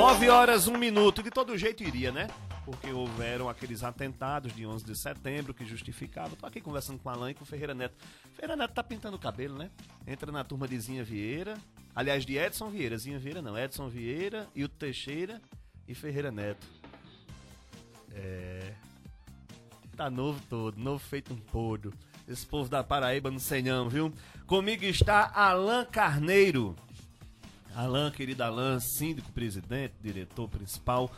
[0.00, 1.22] 9 horas, 1 minuto.
[1.22, 2.26] De todo jeito iria, né?
[2.64, 6.30] Porque houveram aqueles atentados de 11 de setembro que justificavam.
[6.36, 7.94] Tô aqui conversando com o Alain e com o Ferreira Neto.
[8.32, 9.70] Ferreira Neto tá pintando o cabelo, né?
[10.06, 11.58] Entra na turma de Zinha Vieira.
[11.94, 12.96] Aliás, de Edson Vieira.
[12.96, 13.58] Zinha Vieira não.
[13.58, 15.38] Edson Vieira, Hilton Teixeira
[15.86, 16.66] e Ferreira Neto.
[18.14, 18.72] É.
[19.98, 21.92] Tá novo todo, novo feito um podo.
[22.26, 24.10] Esse povo da Paraíba não sei não, viu?
[24.46, 26.74] Comigo está Alain Carneiro.
[27.74, 31.10] Alain, querido Alain, síndico, presidente, diretor principal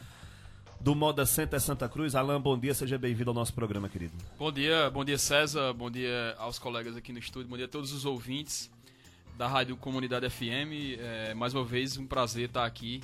[0.81, 2.15] do Moda Center Santa Cruz.
[2.15, 4.13] Alain, bom dia, seja bem-vindo ao nosso programa, querido.
[4.39, 7.69] Bom dia, bom dia César, bom dia aos colegas aqui no estúdio, bom dia a
[7.69, 8.71] todos os ouvintes
[9.37, 10.99] da Rádio Comunidade FM.
[10.99, 13.01] É, mais uma vez, um prazer estar aqui,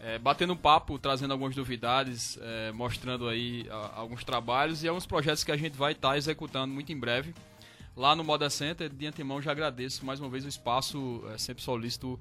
[0.00, 5.44] é, batendo papo, trazendo algumas novidades, é, mostrando aí a, alguns trabalhos e alguns projetos
[5.44, 7.34] que a gente vai estar executando muito em breve
[7.96, 8.90] lá no Moda Center.
[8.90, 12.20] De antemão, já agradeço mais uma vez o espaço, é, sempre solicito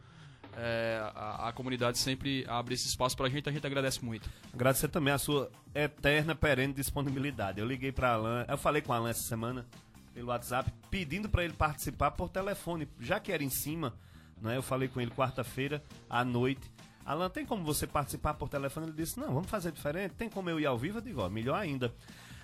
[0.58, 4.30] é, a, a, comunidade sempre abre esse espaço pra gente, a gente agradece muito.
[4.54, 7.60] Agradecer também a sua eterna, perene disponibilidade.
[7.60, 9.66] Eu liguei pra Alan, eu falei com o Alan essa semana
[10.14, 13.94] pelo WhatsApp, pedindo para ele participar por telefone, já que era em cima,
[14.42, 14.58] né?
[14.58, 16.70] Eu falei com ele quarta-feira à noite.
[17.06, 18.88] Alan, tem como você participar por telefone?
[18.88, 20.14] Ele disse: Não, vamos fazer diferente.
[20.16, 20.98] Tem como eu ir ao vivo?
[20.98, 21.94] Eu digo: ó, melhor ainda.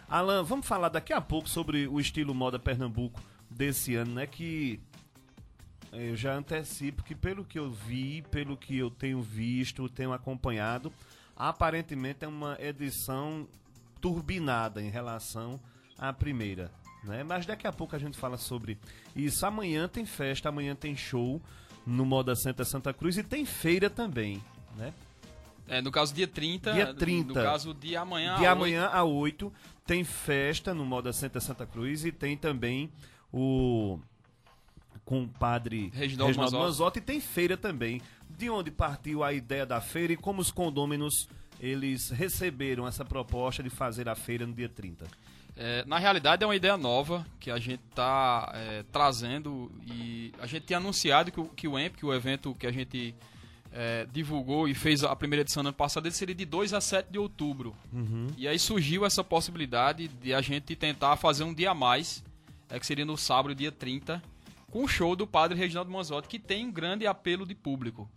[0.10, 4.26] Alan, vamos falar daqui a pouco sobre o estilo moda Pernambuco desse ano, né?
[4.26, 4.80] Que
[5.92, 10.92] eu já antecipo que pelo que eu vi, pelo que eu tenho visto, tenho acompanhado,
[11.36, 13.48] aparentemente é uma edição
[14.02, 15.60] turbinada em relação
[15.98, 16.72] à primeira.
[17.04, 17.24] Né?
[17.24, 18.78] Mas daqui a pouco a gente fala sobre
[19.16, 19.46] isso.
[19.46, 21.42] Amanhã tem festa, amanhã tem show
[21.86, 24.44] no Moda Center Santa Cruz e tem feira também,
[24.76, 24.94] né?
[25.70, 26.74] É, no caso, dia 30.
[26.74, 27.28] Dia 30.
[27.28, 28.96] No caso, de amanhã De amanhã 8.
[28.96, 29.54] a 8
[29.86, 32.92] tem festa no Moda Center Santa Cruz e tem também
[33.32, 34.00] o
[35.08, 37.00] com o padre Reginaldo, Reginaldo Manzotti.
[37.00, 38.02] e tem feira também.
[38.30, 41.30] De onde partiu a ideia da feira e como os condôminos
[41.62, 45.08] eles receberam essa proposta de fazer a feira no dia 30?
[45.56, 50.46] É, na realidade é uma ideia nova que a gente está é, trazendo e a
[50.46, 53.16] gente tinha anunciado que o, que o EMP, que o evento que a gente
[53.72, 56.82] é, divulgou e fez a primeira edição no ano passado, ele seria de 2 a
[56.82, 57.74] 7 de outubro.
[57.94, 58.28] Uhum.
[58.38, 62.22] E aí surgiu essa possibilidade de a gente tentar fazer um dia a mais,
[62.70, 64.22] é, que seria no sábado, dia 30,
[64.78, 68.08] com o show do padre Reginaldo Manzotti, que tem um grande apelo de público.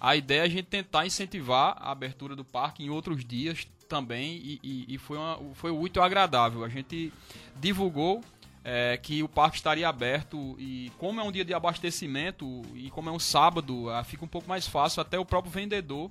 [0.00, 4.34] A ideia é a gente tentar incentivar a abertura do parque em outros dias também,
[4.34, 6.64] e, e, e foi, uma, foi muito agradável.
[6.64, 7.12] A gente
[7.54, 8.20] divulgou
[8.64, 13.08] é, que o parque estaria aberto e como é um dia de abastecimento e como
[13.08, 16.10] é um sábado, ah, fica um pouco mais fácil até o próprio vendedor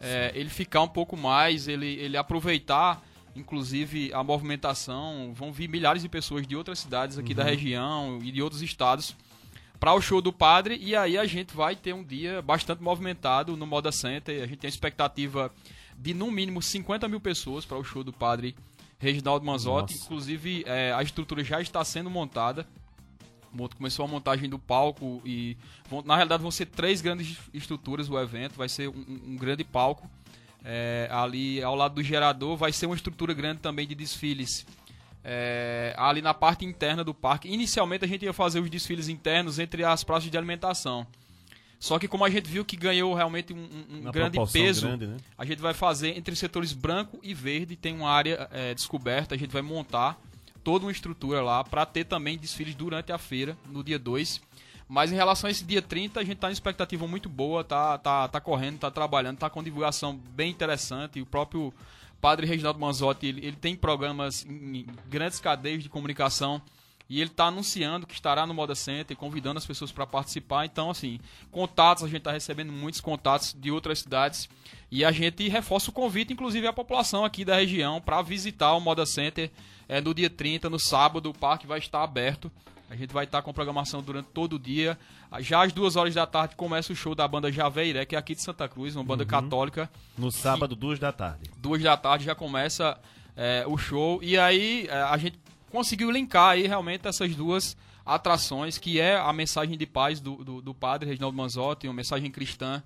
[0.00, 3.02] é, ele ficar um pouco mais, ele, ele aproveitar
[3.34, 7.36] inclusive a movimentação, vão vir milhares de pessoas de outras cidades aqui uhum.
[7.36, 9.16] da região e de outros estados
[9.82, 13.56] para o show do padre e aí a gente vai ter um dia bastante movimentado
[13.56, 14.40] no Moda Center.
[14.40, 15.52] A gente tem a expectativa
[15.98, 18.54] de no mínimo 50 mil pessoas para o show do padre
[18.96, 19.94] Reginaldo Manzotti.
[19.94, 20.04] Nossa.
[20.04, 22.64] Inclusive é, a estrutura já está sendo montada.
[23.76, 25.56] Começou a montagem do palco e
[25.90, 28.54] vão, na realidade vão ser três grandes estruturas o evento.
[28.54, 30.08] Vai ser um, um grande palco
[30.64, 34.64] é, ali ao lado do gerador vai ser uma estrutura grande também de desfiles.
[35.24, 37.48] É, ali na parte interna do parque.
[37.48, 41.06] Inicialmente a gente ia fazer os desfiles internos entre as praças de alimentação.
[41.78, 45.16] Só que como a gente viu que ganhou realmente um, um grande peso, grande, né?
[45.36, 49.34] a gente vai fazer entre os setores branco e verde, tem uma área é, descoberta,
[49.34, 50.16] a gente vai montar
[50.62, 54.40] toda uma estrutura lá para ter também desfiles durante a feira, no dia 2.
[54.88, 57.98] Mas em relação a esse dia 30, a gente está em expectativa muito boa, tá,
[57.98, 61.20] tá, tá correndo, tá trabalhando, tá com divulgação bem interessante.
[61.20, 61.74] O próprio
[62.22, 66.62] padre Reginaldo Manzotti, ele, ele tem programas em grandes cadeias de comunicação
[67.10, 70.64] e ele está anunciando que estará no Moda Center, convidando as pessoas para participar.
[70.64, 71.18] Então, assim,
[71.50, 74.48] contatos, a gente está recebendo muitos contatos de outras cidades
[74.88, 78.80] e a gente reforça o convite, inclusive, à população aqui da região para visitar o
[78.80, 79.50] Moda Center
[79.88, 81.28] é, no dia 30, no sábado.
[81.28, 82.50] O parque vai estar aberto.
[82.92, 84.98] A gente vai estar com programação durante todo o dia.
[85.40, 88.34] Já às duas horas da tarde começa o show da banda Javeiré, que é aqui
[88.34, 89.30] de Santa Cruz, uma banda uhum.
[89.30, 89.90] católica.
[90.18, 91.50] No sábado, duas da tarde.
[91.56, 93.00] Duas da tarde já começa
[93.34, 94.22] é, o show.
[94.22, 95.38] E aí é, a gente
[95.70, 100.60] conseguiu linkar aí realmente essas duas atrações, que é a mensagem de paz do, do,
[100.60, 102.82] do padre Reginaldo Manzotti, uma mensagem cristã.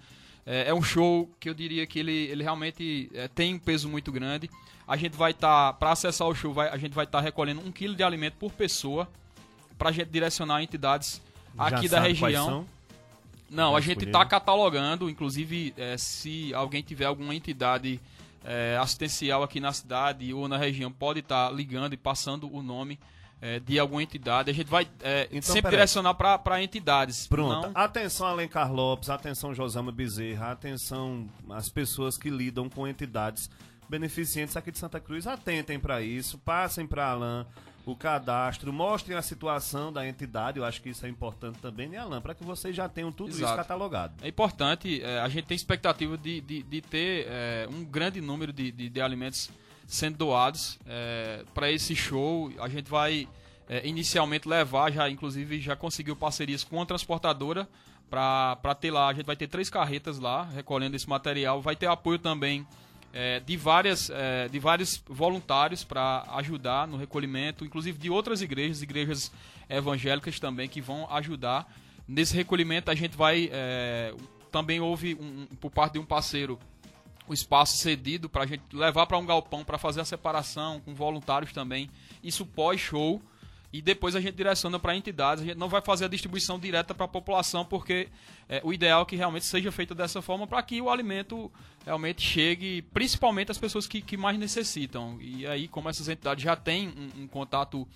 [0.47, 3.89] É, é, um show que eu diria que ele, ele realmente é, tem um peso
[3.89, 4.49] muito grande.
[4.87, 7.25] A gente vai estar, tá, para acessar o show, vai, a gente vai estar tá
[7.25, 9.09] recolhendo um quilo de alimento por pessoa
[9.79, 11.21] para a gente direcionar entidades
[11.57, 12.67] aqui da região.
[13.49, 18.01] Não, a gente está catalogando, inclusive é, se alguém tiver alguma entidade
[18.45, 22.63] é, assistencial aqui na cidade ou na região, pode estar tá ligando e passando o
[22.63, 22.99] nome
[23.41, 27.27] é, de alguma entidade, a gente vai é, Então, sempre direcionar para entidades.
[27.27, 27.69] Pronto.
[27.69, 33.51] Não- Atenção, Alencar Lopes, atenção, Josama Bezerra, atenção as pessoas que lidam com entidades
[33.89, 35.27] beneficentes aqui de Santa Cruz.
[35.27, 37.47] Atentem para isso, passem para Alain
[37.87, 40.59] o cadastro, mostrem a situação da entidade.
[40.59, 42.21] Eu acho que isso é importante também, né, Alain?
[42.21, 43.57] Para que vocês já tenham tudo isso Exato.
[43.57, 44.15] catalogado.
[44.21, 48.53] É importante, é, a gente tem expectativa de, de, de ter é, um grande número
[48.53, 49.51] de, de, de alimentos
[49.87, 50.81] sendo doados
[51.55, 52.53] para esse show.
[52.59, 53.29] A gente vai
[53.69, 57.69] é, inicialmente levar, já inclusive já conseguiu parcerias com a transportadora
[58.11, 59.09] para ter lá.
[59.09, 61.63] A gente vai ter três carretas lá recolhendo esse material.
[61.63, 62.67] Vai ter apoio também
[63.13, 68.83] é, de, várias, é, de vários voluntários para ajudar no recolhimento, inclusive de outras igrejas,
[68.83, 69.33] igrejas
[69.69, 71.71] evangélicas também que vão ajudar.
[72.07, 73.49] Nesse recolhimento a gente vai.
[73.53, 74.15] é,
[74.53, 76.59] também houve, um- por parte de um parceiro,
[77.29, 80.95] o espaço cedido para a gente levar para um galpão para fazer a separação com
[80.95, 81.91] voluntários também.
[82.23, 83.21] Isso pós-show.
[83.77, 85.43] E depois a gente direciona para entidades.
[85.43, 88.09] A gente não vai fazer a distribuição direta para a população, porque
[88.49, 91.53] é, o ideal é que realmente seja feito dessa forma para que o alimento
[91.85, 95.19] realmente chegue, principalmente às pessoas que, que mais necessitam.
[95.21, 97.87] E aí, como essas entidades já têm um, um contato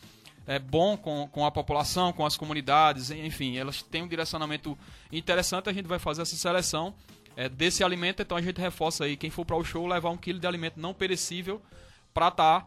[0.46, 4.76] é, bom com, com a população, com as comunidades, enfim, elas têm um direcionamento
[5.10, 6.94] interessante, a gente vai fazer essa seleção
[7.36, 10.16] é, desse alimento, então a gente reforça aí, quem for para o show, levar um
[10.18, 11.62] quilo de alimento não perecível
[12.12, 12.66] para estar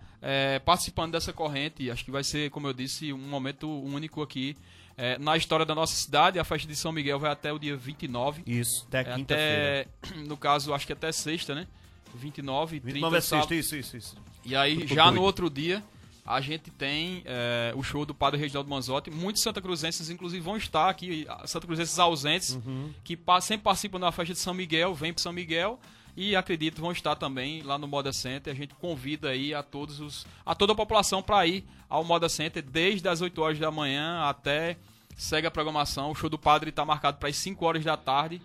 [0.59, 1.89] participando dessa corrente.
[1.91, 4.55] Acho que vai ser, como eu disse, um momento único aqui
[4.97, 6.39] é, na história da nossa cidade.
[6.39, 8.43] A festa de São Miguel vai até o dia 29.
[8.45, 9.87] Isso, até É quinta-feira.
[10.27, 11.67] no caso, acho que até sexta, né?
[12.15, 14.15] 29, 30, 29 é sexta, isso, isso, isso.
[14.45, 15.15] E aí, já doido.
[15.15, 15.83] no outro dia,
[16.25, 19.09] a gente tem é, o show do Padre Reginaldo Manzotti.
[19.09, 22.59] Muitos Santa Cruzenses, inclusive, vão estar aqui, Santa Cruzenses ausentes,
[23.03, 25.79] que pa- sempre participam da festa de São Miguel, vêm para São Miguel.
[26.15, 28.53] E acredito vão estar também lá no Moda Center.
[28.53, 32.29] A gente convida aí a todos os a toda a população para ir ao Moda
[32.29, 34.77] Center desde as 8 horas da manhã até
[35.15, 36.11] segue a programação.
[36.11, 38.41] O show do padre está marcado para as 5 horas da tarde.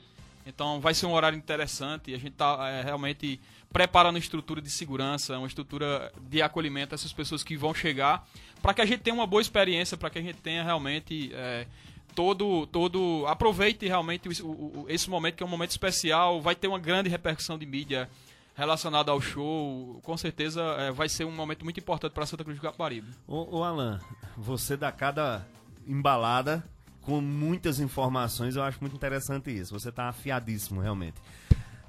[0.46, 2.14] Então vai ser um horário interessante.
[2.14, 3.38] A gente está realmente
[3.70, 8.26] preparando uma estrutura de segurança, uma estrutura de acolhimento a essas pessoas que vão chegar,
[8.62, 11.66] para que a gente tenha uma boa experiência, para que a gente tenha realmente é,
[12.18, 13.24] todo, todo.
[13.28, 16.40] Aproveite realmente o- o- esse momento que é um momento especial.
[16.42, 18.10] Vai ter uma grande repercussão de mídia
[18.56, 20.00] relacionada ao show.
[20.02, 23.06] Com certeza é, vai ser um momento muito importante para Santa Cruz do Caparibe.
[23.24, 24.00] Ô, ô Alan,
[24.36, 25.46] você dá cada
[25.86, 26.64] embalada
[27.02, 29.72] com muitas informações, eu acho muito interessante isso.
[29.78, 31.14] Você tá afiadíssimo, realmente.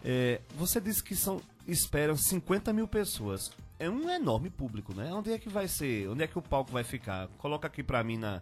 [0.05, 3.51] É, você disse que são esperam 50 mil pessoas.
[3.79, 5.11] É um enorme público, né?
[5.11, 6.07] Onde é que vai ser?
[6.07, 7.27] Onde é que o palco vai ficar?
[7.39, 8.39] Coloca aqui pra mim na.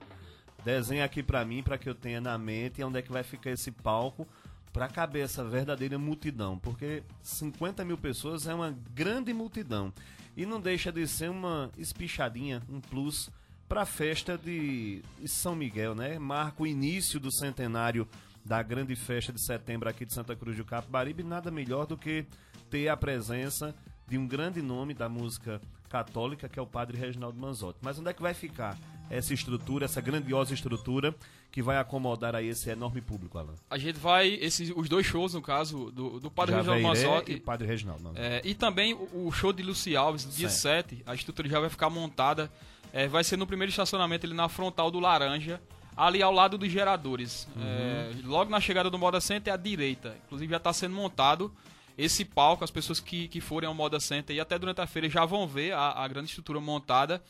[0.67, 3.51] Desenha aqui pra mim, pra que eu tenha na mente onde é que vai ficar
[3.51, 4.27] esse palco
[4.73, 6.59] pra caber essa verdadeira multidão.
[6.59, 9.93] Porque 50 mil pessoas é uma grande multidão.
[10.35, 13.29] E não deixa de ser uma espichadinha, um plus
[13.65, 16.19] pra festa de São Miguel, né?
[16.19, 18.05] Marca o início do centenário
[18.43, 21.23] da grande festa de setembro aqui de Santa Cruz do Capibaribe.
[21.23, 22.25] Nada melhor do que
[22.69, 23.73] ter a presença
[24.05, 27.79] de um grande nome da música católica, que é o Padre Reginaldo Manzotti.
[27.81, 28.77] Mas onde é que vai ficar
[29.09, 31.15] essa estrutura, essa grandiosa estrutura
[31.51, 33.55] que vai acomodar aí esse enorme público, Alan?
[33.69, 37.31] A gente vai, esses, os dois shows, no caso, do, do Padre Reginaldo Javeiré Manzotti.
[37.33, 38.11] e Padre Reginaldo.
[38.15, 40.89] É, e também o, o show de Luci Alves, no dia Certo.
[40.89, 42.51] 7, a estrutura já vai ficar montada.
[42.93, 45.61] É, vai ser no primeiro estacionamento ali na frontal do Laranja,
[45.95, 47.47] ali ao lado dos geradores.
[47.59, 50.15] É, logo na chegada do Moda Center à direita.
[50.25, 51.51] Inclusive já está sendo montado
[51.97, 55.09] esse palco, as pessoas que, que forem ao Moda Center e até durante a feira
[55.09, 57.21] já vão ver a, a grande estrutura montada.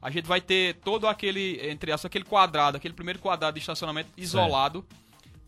[0.00, 4.10] A gente vai ter todo aquele, entre aspas, aquele quadrado, aquele primeiro quadrado de estacionamento
[4.16, 4.84] isolado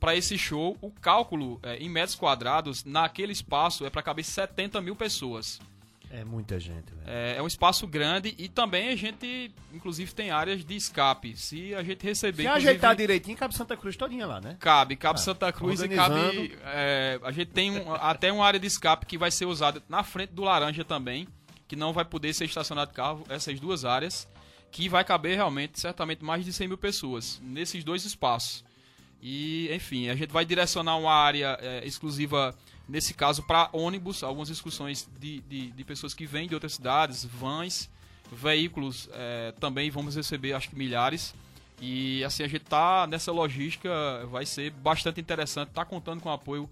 [0.01, 0.77] para esse show.
[0.81, 5.61] O cálculo é, em metros quadrados naquele espaço é para caber 70 mil pessoas.
[6.17, 7.03] É muita gente, velho.
[7.09, 11.37] É, é um espaço grande e também a gente, inclusive, tem áreas de escape.
[11.37, 12.45] Se a gente receber.
[12.45, 14.57] Se ajeitar direitinho, cabe Santa Cruz todinha lá, né?
[14.61, 16.57] Cabe, cabe Ah, Santa Cruz e cabe.
[16.67, 20.05] é, a gente tem um- até uma área de escape que vai ser usada na
[20.05, 21.27] frente do Laranja também,
[21.67, 24.29] que não vai poder ser estacionado carro, essas duas áreas,
[24.71, 28.65] que vai caber realmente, certamente, mais de 100 mil pessoas nesses dois espaços.
[29.21, 32.55] E, enfim, a gente vai direcionar uma área é, exclusiva,
[32.89, 37.25] nesse caso, para ônibus, algumas excursões de, de, de pessoas que vêm de outras cidades,
[37.25, 37.91] vans,
[38.31, 41.35] veículos, é, também vamos receber, acho que milhares.
[41.81, 43.91] E assim, a gente tá nessa logística,
[44.31, 46.69] vai ser bastante interessante, tá contando com o apoio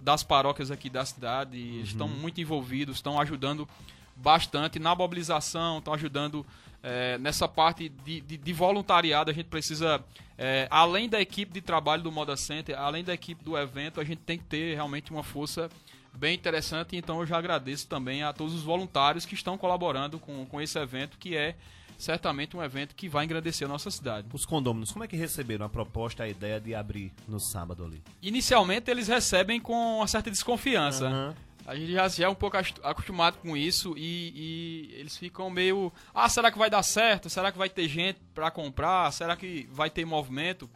[0.00, 3.68] das paróquias aqui da cidade, eles estão muito envolvidos, estão ajudando
[4.16, 6.44] bastante na mobilização, estão ajudando
[6.82, 9.30] é, nessa parte de, de, de voluntariado.
[9.30, 10.02] A gente precisa,
[10.36, 14.04] é, além da equipe de trabalho do Moda Center, além da equipe do evento, a
[14.04, 15.70] gente tem que ter realmente uma força
[16.12, 16.96] bem interessante.
[16.96, 20.78] Então eu já agradeço também a todos os voluntários que estão colaborando com, com esse
[20.78, 21.54] evento, que é
[21.98, 24.26] certamente um evento que vai engrandecer a nossa cidade.
[24.32, 28.02] Os condôminos, como é que receberam a proposta, a ideia de abrir no sábado ali?
[28.20, 31.06] Inicialmente eles recebem com uma certa desconfiança.
[31.06, 31.34] Aham.
[31.66, 35.92] A gente já, já é um pouco acostumado com isso e, e eles ficam meio.
[36.12, 37.30] Ah, será que vai dar certo?
[37.30, 39.12] Será que vai ter gente pra comprar?
[39.12, 40.68] Será que vai ter movimento?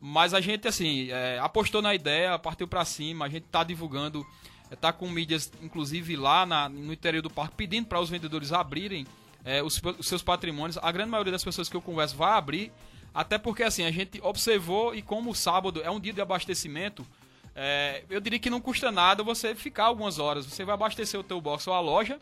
[0.00, 4.26] Mas a gente, assim, é, apostou na ideia, partiu pra cima, a gente tá divulgando,
[4.70, 8.52] é, tá com mídias, inclusive lá na- no interior do parque, pedindo para os vendedores
[8.52, 9.06] abrirem
[9.44, 10.78] é, os, os seus patrimônios.
[10.82, 12.72] A grande maioria das pessoas que eu converso vai abrir,
[13.14, 17.06] até porque, assim, a gente observou e como o sábado é um dia de abastecimento,
[17.54, 20.44] é, eu diria que não custa nada você ficar algumas horas.
[20.46, 22.18] Você vai abastecer o teu box ou a loja.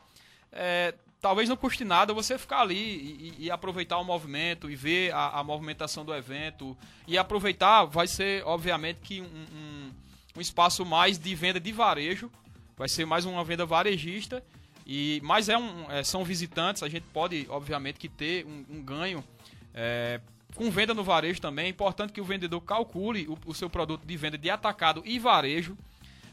[0.53, 2.75] é, talvez não custe nada você ficar ali
[3.39, 6.77] e, e- aproveitar o movimento e ver a, a movimentação do evento.
[7.07, 9.93] E aproveitar vai ser, obviamente, que um, um-
[10.37, 12.31] um espaço mais de venda de varejo.
[12.77, 14.43] Vai ser mais uma venda varejista.
[14.85, 18.83] E, mas é um, é, são visitantes, a gente pode, obviamente, que ter um, um
[18.83, 19.23] ganho
[19.73, 20.21] é,
[20.55, 21.67] com venda no varejo também.
[21.67, 25.19] É importante que o vendedor calcule o, o seu produto de venda de atacado e
[25.19, 25.77] varejo.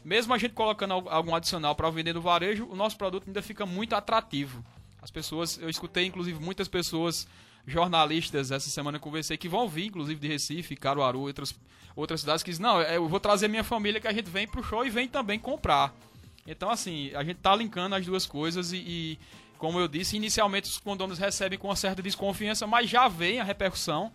[0.04, 3.42] Mesmo a gente colocando al- algum adicional para vender no varejo, o nosso produto ainda
[3.42, 4.64] fica muito atrativo.
[5.02, 7.26] As pessoas, eu escutei inclusive muitas pessoas
[7.66, 11.54] jornalistas essa semana eu conversei que vão vir, inclusive de Recife, Caruaru, outras
[11.96, 14.62] outras cidades que dizem, não, eu vou trazer minha família que a gente vem pro
[14.62, 15.92] show e vem também comprar.
[16.46, 19.18] Então, assim, a gente tá linkando as duas coisas e, e,
[19.60, 23.44] como eu disse, inicialmente os condôminos recebem com uma certa desconfiança, mas já vem a
[23.44, 24.10] repercussão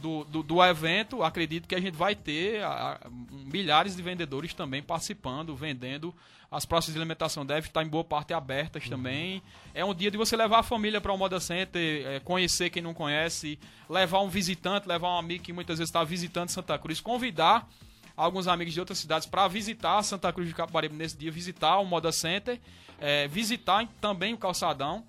[0.00, 1.22] do, do, do evento.
[1.22, 6.14] Acredito que a gente vai ter a- a- milhares de vendedores também participando, vendendo.
[6.50, 9.42] As praças de alimentação devem estar em boa parte abertas também.
[9.74, 12.80] É um dia de você levar a família para o Moda Center, é, conhecer quem
[12.80, 13.58] não conhece,
[13.90, 17.68] levar um visitante, levar um amigo que muitas vezes está visitando Santa Cruz, convidar
[18.16, 21.84] alguns amigos de outras cidades para visitar Santa Cruz de Capibaribe nesse dia, visitar o
[21.84, 22.58] Moda Center,
[22.98, 25.04] é, visitar também o calçadão.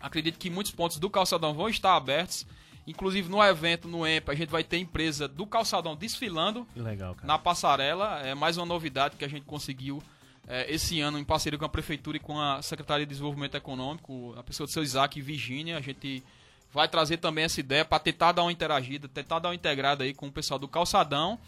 [0.00, 2.46] Acredito que muitos pontos do calçadão vão estar abertos.
[2.86, 7.38] Inclusive no evento, no EMP, a gente vai ter empresa do calçadão desfilando legal, na
[7.38, 8.20] passarela.
[8.20, 10.02] É mais uma novidade que a gente conseguiu
[10.46, 14.34] é, esse ano em parceria com a Prefeitura e com a Secretaria de Desenvolvimento Econômico,
[14.38, 15.76] a pessoa do seu Isaac e Virgínia.
[15.76, 16.24] A gente
[16.72, 20.14] vai trazer também essa ideia para tentar dar uma interagida, tentar dar uma integrada aí
[20.14, 21.38] com o pessoal do calçadão.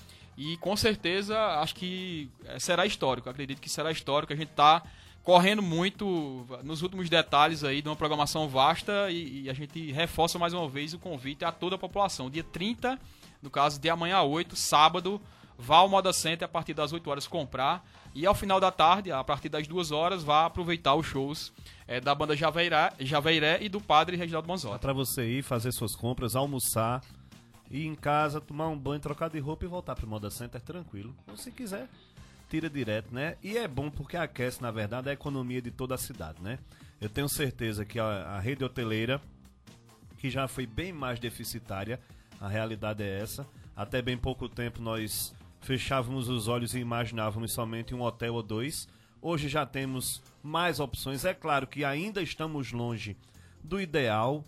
[0.41, 3.29] E com certeza acho que é, será histórico.
[3.29, 4.33] Acredito que será histórico.
[4.33, 4.83] A gente está
[5.23, 10.39] correndo muito nos últimos detalhes aí de uma programação vasta e, e a gente reforça
[10.39, 12.31] mais uma vez o convite a toda a população.
[12.31, 12.99] Dia 30,
[13.43, 15.21] no caso de amanhã 8, sábado,
[15.59, 19.13] vá ao Moda Center a partir das 8 horas comprar e ao final da tarde,
[19.13, 21.53] a partir das 2 horas, vá aproveitar os shows
[21.87, 24.81] eh, da banda Javeiré, e do Padre Reginaldo Manzotti.
[24.81, 27.03] pra você ir fazer suas compras, almoçar,
[27.71, 31.15] ir em casa, tomar um banho, trocar de roupa e voltar pro Moda Center tranquilo.
[31.29, 31.89] Ou se quiser,
[32.49, 33.37] tira direto, né?
[33.43, 36.59] E é bom porque aquece, na verdade, a economia de toda a cidade, né?
[37.01, 39.23] Eu tenho certeza que a, a rede hoteleira,
[40.19, 42.01] que já foi bem mais deficitária,
[42.41, 43.47] a realidade é essa.
[43.77, 48.89] Até bem pouco tempo nós fechávamos os olhos e imaginávamos somente um hotel ou dois.
[49.23, 51.25] Hoje já temos mais opções.
[51.25, 53.17] É claro que ainda estamos longe
[53.63, 54.45] do ideal.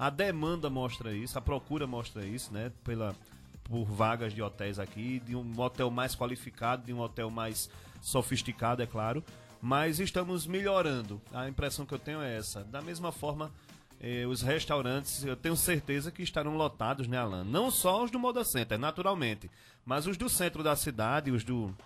[0.00, 2.72] A demanda mostra isso, a procura mostra isso, né?
[2.82, 3.14] Pela,
[3.64, 7.68] por vagas de hotéis aqui, de um hotel mais qualificado, de um hotel mais
[8.00, 9.22] sofisticado, é claro.
[9.60, 11.20] Mas estamos melhorando.
[11.34, 12.64] A impressão que eu tenho é essa.
[12.64, 13.52] Da mesma forma,
[14.00, 17.44] eh, os restaurantes, eu tenho certeza que estarão lotados, né, Alan?
[17.44, 19.50] Não só os do Moda Center, naturalmente,
[19.84, 21.76] mas os do centro da cidade, os do,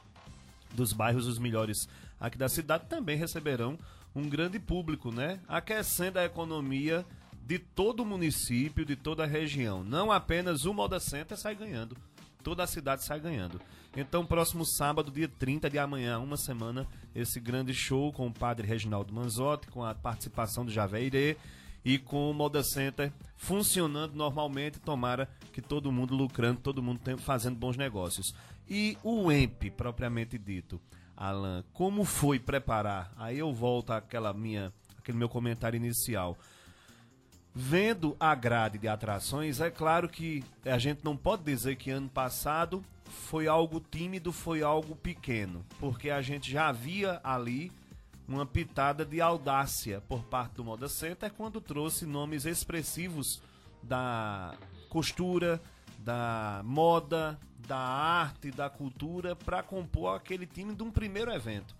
[0.73, 1.89] dos bairros os melhores
[2.21, 3.77] aqui da cidade também receberão
[4.15, 5.41] um grande público, né?
[5.49, 7.05] Aquecendo a economia
[7.47, 9.85] de todo o município, de toda a região.
[9.85, 11.97] Não apenas o Moda Center sai ganhando,
[12.43, 13.61] toda a cidade sai ganhando.
[13.97, 18.67] Então, próximo sábado, dia 30 de amanhã, uma semana, esse grande show com o padre
[18.67, 21.37] Reginaldo Manzotti, com a participação do Javeirê
[21.85, 24.81] e com o Moda Center funcionando normalmente.
[24.81, 28.35] Tomara que todo mundo lucrando, todo mundo fazendo bons negócios.
[28.69, 30.81] E o EMP, propriamente dito,
[31.17, 33.13] Alan, como foi preparar?
[33.17, 36.37] Aí eu volto àquela minha, aquele meu comentário inicial.
[37.55, 42.09] Vendo a grade de atrações, é claro que a gente não pode dizer que ano
[42.09, 47.71] passado foi algo tímido, foi algo pequeno, porque a gente já havia ali
[48.27, 53.41] uma pitada de audácia por parte do Moda Center quando trouxe nomes expressivos
[53.81, 54.57] da
[54.89, 55.61] costura,
[55.99, 61.77] da moda, da arte, da cultura para compor aquele time de um primeiro evento.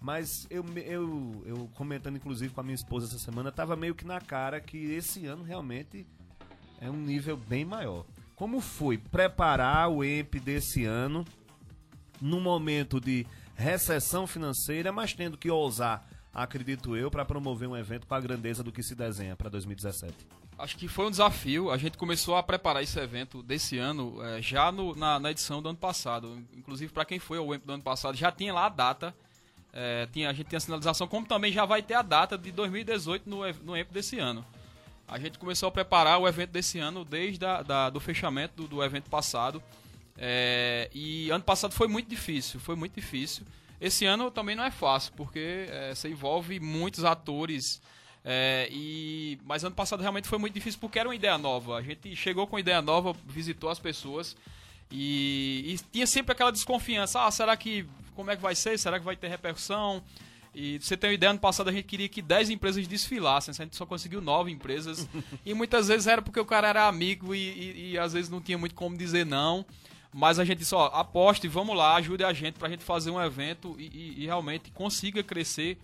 [0.00, 4.04] Mas eu, eu, eu comentando inclusive com a minha esposa essa semana, tava meio que
[4.04, 6.06] na cara que esse ano realmente
[6.80, 8.04] é um nível bem maior.
[8.36, 11.24] Como foi preparar o EMP desse ano
[12.20, 13.26] num momento de
[13.56, 16.08] recessão financeira, mas tendo que ousar
[16.42, 20.14] acredito eu, para promover um evento com a grandeza do que se desenha para 2017?
[20.58, 21.70] Acho que foi um desafio.
[21.70, 25.62] A gente começou a preparar esse evento desse ano é, já no, na, na, edição
[25.62, 26.44] do ano passado.
[26.52, 29.14] Inclusive, para quem foi ao evento do ano passado, já tinha lá a data.
[29.72, 32.50] É, tinha, a gente tem a sinalização, como também já vai ter a data de
[32.50, 34.44] 2018 no, no evento desse ano.
[35.06, 38.68] A gente começou a preparar o evento desse ano desde a, da, do fechamento do,
[38.68, 39.62] do evento passado.
[40.16, 43.44] É, e ano passado foi muito difícil, foi muito difícil.
[43.80, 47.80] Esse ano também não é fácil, porque é, você envolve muitos atores.
[48.24, 51.76] É, e Mas ano passado realmente foi muito difícil porque era uma ideia nova.
[51.76, 54.36] A gente chegou com ideia nova, visitou as pessoas
[54.90, 57.24] e, e tinha sempre aquela desconfiança.
[57.24, 57.86] Ah, será que.
[58.14, 58.78] Como é que vai ser?
[58.78, 60.02] Será que vai ter repercussão?
[60.54, 63.64] E você tem uma ideia, ano passado a gente queria que 10 empresas desfilassem, a
[63.64, 65.08] gente só conseguiu 9 empresas.
[65.46, 68.40] e muitas vezes era porque o cara era amigo e, e, e às vezes não
[68.40, 69.64] tinha muito como dizer não.
[70.12, 73.22] Mas a gente disse, ó, aposte, vamos lá, ajude a gente pra gente fazer um
[73.22, 75.78] evento e, e, realmente consiga crescer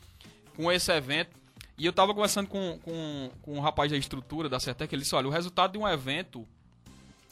[0.57, 1.37] com esse evento.
[1.77, 5.15] E eu tava conversando com, com, com um rapaz da estrutura da Certec, ele disse,
[5.15, 6.49] olha, o resultado de um evento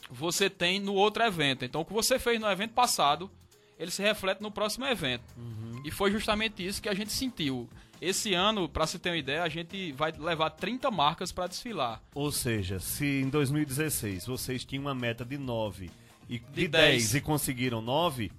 [0.09, 1.65] você tem no outro evento.
[1.65, 3.29] Então o que você fez no evento passado,
[3.79, 5.23] ele se reflete no próximo evento.
[5.37, 5.81] Uhum.
[5.83, 7.69] E foi justamente isso que a gente sentiu.
[8.01, 12.01] Esse ano, para você ter uma ideia, a gente vai levar 30 marcas para desfilar.
[12.13, 15.89] Ou seja, se em 2016 vocês tinham uma meta de 9
[16.27, 16.69] e de, de 10.
[16.69, 18.31] 10 e conseguiram 9,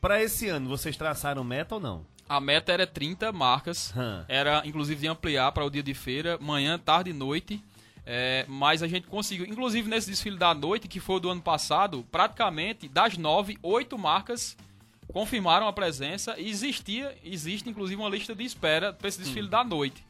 [0.00, 2.06] para esse ano vocês traçaram meta ou não?
[2.28, 4.24] A meta era 30 marcas, hum.
[4.26, 7.62] era inclusive de ampliar para o dia de feira, manhã, tarde e noite.
[8.04, 12.04] É, mas a gente conseguiu, inclusive nesse desfile da noite, que foi do ano passado,
[12.10, 14.56] praticamente das nove, oito marcas
[15.12, 19.50] confirmaram a presença e existia, existe inclusive uma lista de espera para esse desfile hum.
[19.50, 20.04] da noite.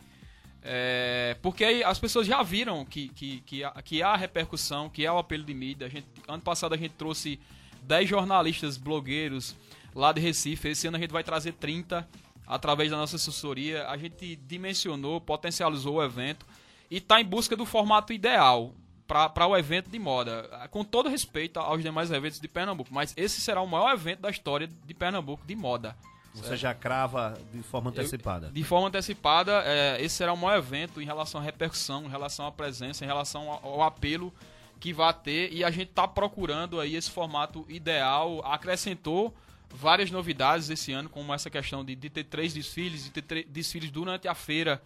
[0.65, 5.05] É, porque aí as pessoas já viram que, que, que, há, que há repercussão, que
[5.05, 5.91] há o apelo de mídia.
[5.91, 7.39] Gente, ano passado a gente trouxe
[7.83, 9.57] 10 jornalistas, blogueiros
[9.93, 10.69] lá de Recife.
[10.69, 12.09] Esse ano a gente vai trazer 30
[12.47, 13.89] através da nossa assessoria.
[13.89, 16.47] A gente dimensionou, potencializou o evento
[16.93, 18.75] e está em busca do formato ideal
[19.07, 20.69] para o evento de moda.
[20.71, 24.29] Com todo respeito aos demais eventos de Pernambuco, mas esse será o maior evento da
[24.29, 25.97] história de Pernambuco de moda.
[26.35, 28.49] Você já crava de forma antecipada?
[28.49, 32.09] Eu, de forma antecipada, é, esse será o maior evento em relação à repercussão, em
[32.11, 34.33] relação à presença, em relação ao, ao apelo
[34.79, 35.51] que vai ter.
[35.51, 38.43] E a gente está procurando aí esse formato ideal.
[38.45, 39.35] Acrescentou
[39.71, 43.91] várias novidades esse ano, como essa questão de, de ter três desfiles, de ter desfiles
[43.91, 44.83] durante a feira,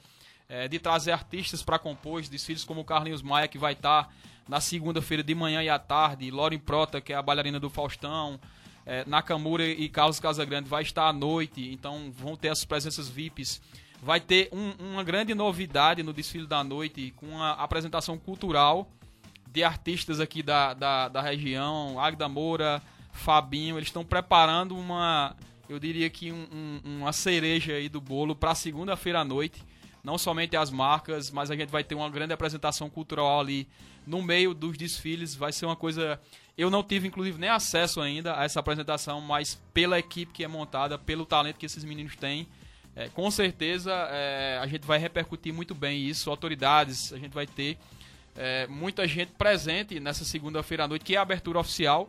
[0.48, 4.10] é, de trazer artistas para compor, desfiles como o Carlinhos Maia, que vai estar tá
[4.48, 8.38] na segunda-feira de manhã e à tarde, Lauren Prota, que é a bailarina do Faustão,
[8.84, 13.60] é, Nakamura e Carlos Casagrande vai estar à noite, então vão ter as presenças VIPs.
[14.00, 18.88] Vai ter um, uma grande novidade no desfile da noite, com a apresentação cultural
[19.50, 22.80] de artistas aqui da, da, da região, Agda Moura,
[23.10, 25.34] Fabinho, eles estão preparando uma,
[25.68, 29.64] eu diria que um, um, uma cereja aí do bolo para segunda-feira à noite.
[30.06, 33.66] Não somente as marcas, mas a gente vai ter uma grande apresentação cultural ali
[34.06, 35.34] no meio dos desfiles.
[35.34, 36.20] Vai ser uma coisa
[36.56, 40.48] eu não tive, inclusive, nem acesso ainda a essa apresentação, mas pela equipe que é
[40.48, 42.48] montada, pelo talento que esses meninos têm,
[42.94, 47.46] é, com certeza é, a gente vai repercutir muito bem isso, autoridades, a gente vai
[47.46, 47.76] ter
[48.34, 52.08] é, muita gente presente nessa segunda-feira à noite, que é a abertura oficial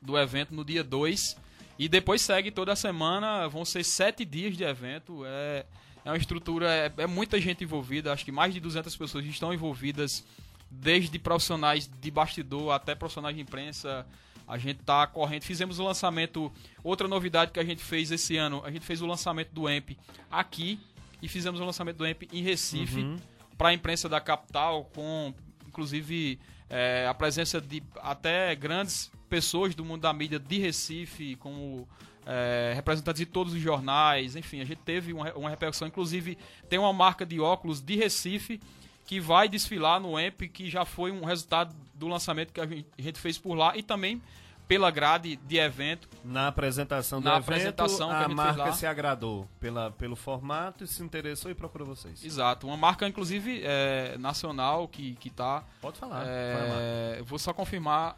[0.00, 1.36] do evento no dia 2.
[1.78, 5.22] E depois segue toda a semana, vão ser sete dias de evento.
[5.24, 5.64] É,
[6.04, 9.52] é uma estrutura, é, é muita gente envolvida, acho que mais de 200 pessoas estão
[9.52, 10.24] envolvidas
[10.70, 14.06] desde profissionais de bastidor até profissionais de imprensa.
[14.48, 15.42] A gente está correndo.
[15.42, 16.50] Fizemos o lançamento.
[16.82, 19.96] Outra novidade que a gente fez esse ano, a gente fez o lançamento do EMP
[20.30, 20.80] aqui
[21.20, 23.16] e fizemos o lançamento do EMP em Recife uhum.
[23.56, 25.32] para a imprensa da capital, com
[25.66, 26.38] inclusive
[26.68, 31.88] é, a presença de até grandes pessoas do mundo da mídia de Recife, como
[32.26, 34.36] é, representantes de todos os jornais.
[34.36, 35.88] Enfim, a gente teve uma, uma repercussão.
[35.88, 38.60] Inclusive, tem uma marca de óculos de Recife
[39.04, 43.18] que vai desfilar no EMP, que já foi um resultado do lançamento que a gente
[43.18, 44.22] fez por lá e também
[44.68, 46.08] pela grade de evento.
[46.24, 50.86] Na apresentação do na evento, apresentação a, a marca se agradou pela, pelo formato e
[50.86, 52.24] se interessou e procurou vocês.
[52.24, 55.62] Exato, uma marca inclusive é, nacional que, que tá...
[55.80, 56.24] Pode falar.
[56.26, 58.16] É, vou só confirmar,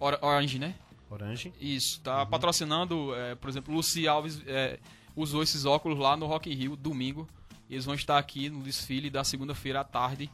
[0.00, 0.74] Orange, né?
[1.10, 1.52] Orange.
[1.60, 2.26] Isso, tá uhum.
[2.26, 4.78] patrocinando, é, por exemplo, Luci Alves é,
[5.14, 7.28] usou esses óculos lá no Rock in Rio, domingo.
[7.70, 10.30] Eles vão estar aqui no desfile da segunda-feira à tarde,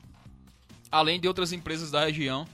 [0.91, 2.47] além de outras empresas da região.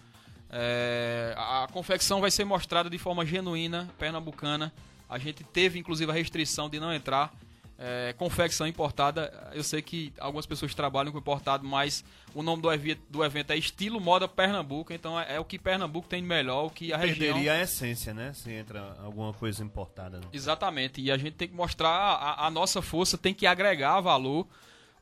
[0.51, 4.73] É, a confecção vai ser mostrada de forma genuína, pernambucana.
[5.09, 7.33] A gente teve inclusive a restrição de não entrar
[7.79, 9.51] é, confecção importada.
[9.53, 13.53] Eu sei que algumas pessoas trabalham com importado, mas o nome do evento, do evento
[13.53, 16.93] é Estilo Moda Pernambuco, então é, é o que Pernambuco tem de melhor, o que
[16.93, 17.55] a Perderia região...
[17.55, 18.33] a essência, né?
[18.33, 20.19] Se entra alguma coisa importada.
[20.19, 20.27] Né?
[20.33, 24.47] Exatamente, e a gente tem que mostrar a, a nossa força, tem que agregar valor.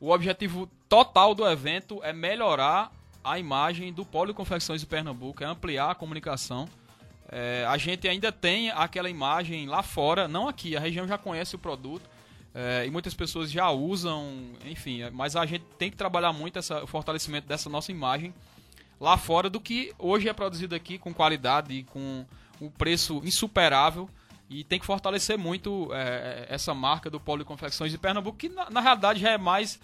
[0.01, 5.47] O objetivo total do evento é melhorar a imagem do Polo Confecções de Pernambuco, é
[5.47, 6.69] ampliar a comunicação.
[7.29, 11.57] É, a gente ainda tem aquela imagem lá fora, não aqui, a região já conhece
[11.57, 12.14] o produto,
[12.55, 14.33] é, e muitas pessoas já usam,
[14.65, 18.33] enfim, é, mas a gente tem que trabalhar muito essa, o fortalecimento dessa nossa imagem
[19.01, 22.25] lá fora do que hoje é produzido aqui com qualidade e com
[22.61, 24.09] um preço insuperável.
[24.49, 28.71] E tem que fortalecer muito é, essa marca do Polo Confecções de Pernambuco, que na,
[28.71, 29.81] na realidade já é mais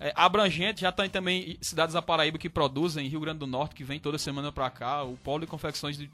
[0.00, 0.80] é, abrangente.
[0.80, 4.16] Já tem também cidades da Paraíba que produzem, Rio Grande do Norte, que vem toda
[4.16, 5.02] semana para cá.
[5.02, 6.10] O Polo Confecções de,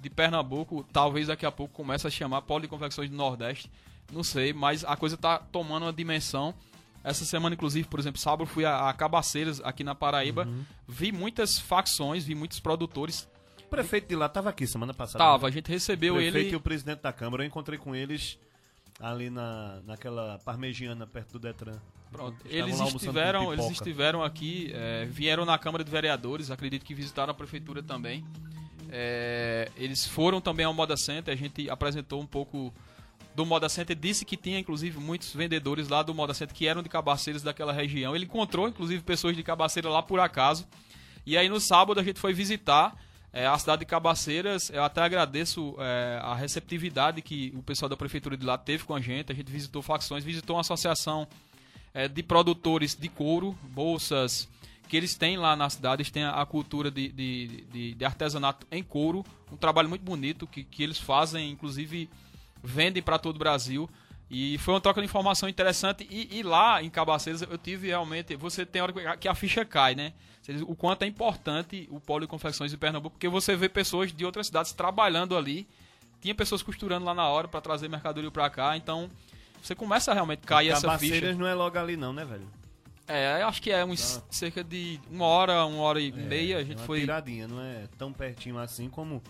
[0.00, 3.70] de Pernambuco, talvez daqui a pouco comece a chamar Polo Confecções do Nordeste
[4.12, 6.54] não sei, mas a coisa tá tomando uma dimensão.
[7.02, 10.44] Essa semana, inclusive, por exemplo, sábado fui a, a Cabaceiras, aqui na Paraíba.
[10.44, 10.64] Uhum.
[10.88, 13.28] Vi muitas facções, vi muitos produtores.
[13.64, 15.18] O prefeito de lá estava aqui semana passada.
[15.18, 15.48] Tava, né?
[15.48, 16.52] a gente recebeu o prefeito ele.
[16.54, 17.44] e o presidente da Câmara.
[17.44, 18.38] Eu encontrei com eles
[19.00, 21.78] ali na, naquela parmegiana perto do Detran.
[22.10, 22.36] Pronto.
[22.46, 27.34] Eles estiveram, eles estiveram aqui, é, vieram na Câmara de Vereadores, acredito que visitaram a
[27.34, 28.24] prefeitura também.
[28.88, 32.72] É, eles foram também ao Moda Center, a gente apresentou um pouco
[33.36, 36.82] do Moda Center disse que tinha, inclusive, muitos vendedores lá do Moda Center que eram
[36.82, 38.16] de cabaceiras daquela região.
[38.16, 40.66] Ele encontrou, inclusive, pessoas de cabaceira lá por acaso.
[41.26, 42.96] E aí no sábado a gente foi visitar
[43.34, 44.70] é, a cidade de Cabaceiras.
[44.70, 48.94] Eu até agradeço é, a receptividade que o pessoal da prefeitura de lá teve com
[48.94, 49.30] a gente.
[49.30, 51.28] A gente visitou facções, visitou uma associação
[51.92, 54.48] é, de produtores de couro, bolsas,
[54.88, 56.00] que eles têm lá na cidade.
[56.00, 59.22] Eles têm a cultura de, de, de, de artesanato em couro.
[59.52, 62.08] Um trabalho muito bonito que, que eles fazem, inclusive
[62.66, 63.88] vendem para todo o Brasil.
[64.28, 66.06] E foi uma troca de informação interessante.
[66.10, 68.34] E, e, lá em Cabaceiras eu tive realmente.
[68.36, 70.12] Você tem hora que a ficha cai, né?
[70.66, 74.24] O quanto é importante o polo de confecções de Pernambuco, porque você vê pessoas de
[74.24, 75.66] outras cidades trabalhando ali.
[76.20, 78.76] Tinha pessoas costurando lá na hora para trazer mercadoria para cá.
[78.76, 79.08] Então
[79.62, 81.12] você começa a realmente cair essa ficha.
[81.14, 82.48] Cabaceiras não é logo ali, não, né, velho?
[83.08, 84.22] É, eu acho que é uns tá.
[84.30, 86.58] cerca de uma hora, uma hora e é, meia.
[86.58, 87.00] A gente é uma foi.
[87.00, 89.22] tiradinha, não é tão pertinho assim como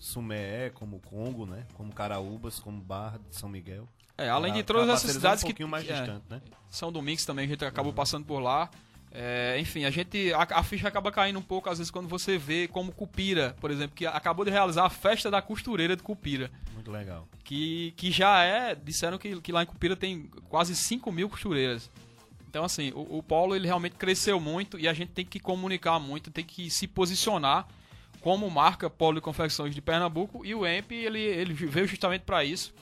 [0.00, 1.66] Sumé, como Congo, né?
[1.74, 3.86] Como Caraúbas, como Barra de São Miguel.
[4.16, 6.40] É, além de todas essas cidades um que mais é, distante, né?
[6.70, 7.96] São Domingos também a gente acabou uhum.
[7.96, 8.70] passando por lá.
[9.12, 12.38] É, enfim, a gente a, a, ficha acaba caindo um pouco às vezes quando você
[12.38, 16.50] vê como Cupira, por exemplo, que acabou de realizar a festa da costureira de Cupira.
[16.72, 17.28] Muito legal.
[17.42, 21.90] Que, que já é, disseram que, que lá em Cupira tem quase 5 mil costureiras.
[22.48, 25.98] Então, assim, o, o polo ele realmente cresceu muito e a gente tem que comunicar
[25.98, 27.66] muito, tem que se posicionar
[28.20, 32.72] como marca Polo Confecções de Pernambuco e o EMP ele, ele veio justamente para isso.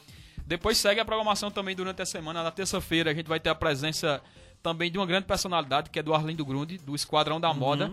[0.46, 2.42] Depois segue a programação também durante a semana.
[2.42, 4.22] Na terça-feira a gente vai ter a presença
[4.62, 7.57] também de uma grande personalidade que é do Arlindo Grunde, do Esquadrão da uhum.
[7.57, 7.92] Moda.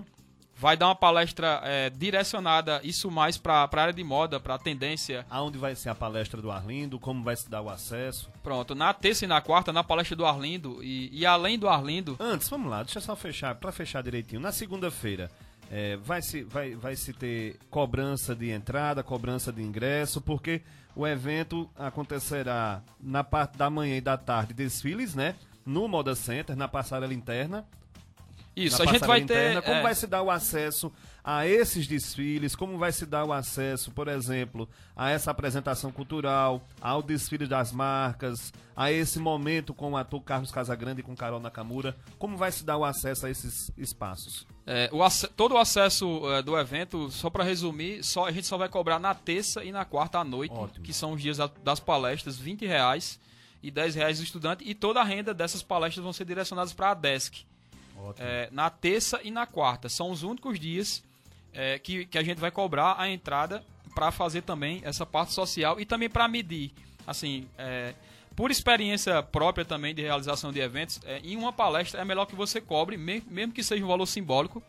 [0.58, 4.58] Vai dar uma palestra é, direcionada, isso mais para a área de moda, para a
[4.58, 5.26] tendência.
[5.30, 6.98] Aonde vai ser a palestra do Arlindo?
[6.98, 8.32] Como vai se dar o acesso?
[8.42, 10.82] Pronto, na terça e na quarta, na palestra do Arlindo.
[10.82, 12.16] E, e além do Arlindo.
[12.22, 14.40] Antes, vamos lá, deixa eu só fechar, para fechar direitinho.
[14.40, 15.30] Na segunda-feira,
[15.72, 20.62] é, vai, se, vai, vai se ter cobrança de entrada, cobrança de ingresso, porque
[20.96, 25.36] o evento acontecerá na parte da manhã e da tarde, desfiles, né?
[25.66, 27.66] No Moda Center, na passarela interna.
[28.56, 29.62] Isso, a gente vai interna.
[29.62, 29.68] ter.
[29.68, 29.84] Como é...
[29.84, 30.92] vai se dar o acesso
[31.24, 32.56] a esses desfiles?
[32.56, 37.72] Como vai se dar o acesso, por exemplo, a essa apresentação cultural, ao desfile das
[37.72, 41.98] marcas, a esse momento com o ator Carlos Casagrande e com Carol Nakamura?
[42.18, 44.48] Como vai se dar o acesso a esses espaços?
[44.66, 45.00] É, o
[45.36, 49.00] todo o acesso é, do evento, só para resumir, só, a gente só vai cobrar
[49.00, 50.84] na terça e na quarta à noite, Ótimo.
[50.84, 53.20] que são os dias das palestras, 20 reais
[53.62, 56.92] e 10 reais do estudante, e toda a renda dessas palestras vão ser direcionadas para
[56.92, 57.46] a Desk.
[58.20, 59.90] É, na terça e na quarta.
[59.90, 61.04] São os únicos dias
[61.54, 63.64] é, que, que a gente vai cobrar a entrada
[63.94, 66.72] para fazer também essa parte social e também para medir.
[67.08, 67.94] Assim, é,
[68.36, 72.36] por experiência própria também de realização de eventos, é, em uma palestra é melhor que
[72.36, 74.62] você cobre, mesmo que seja um valor simbólico,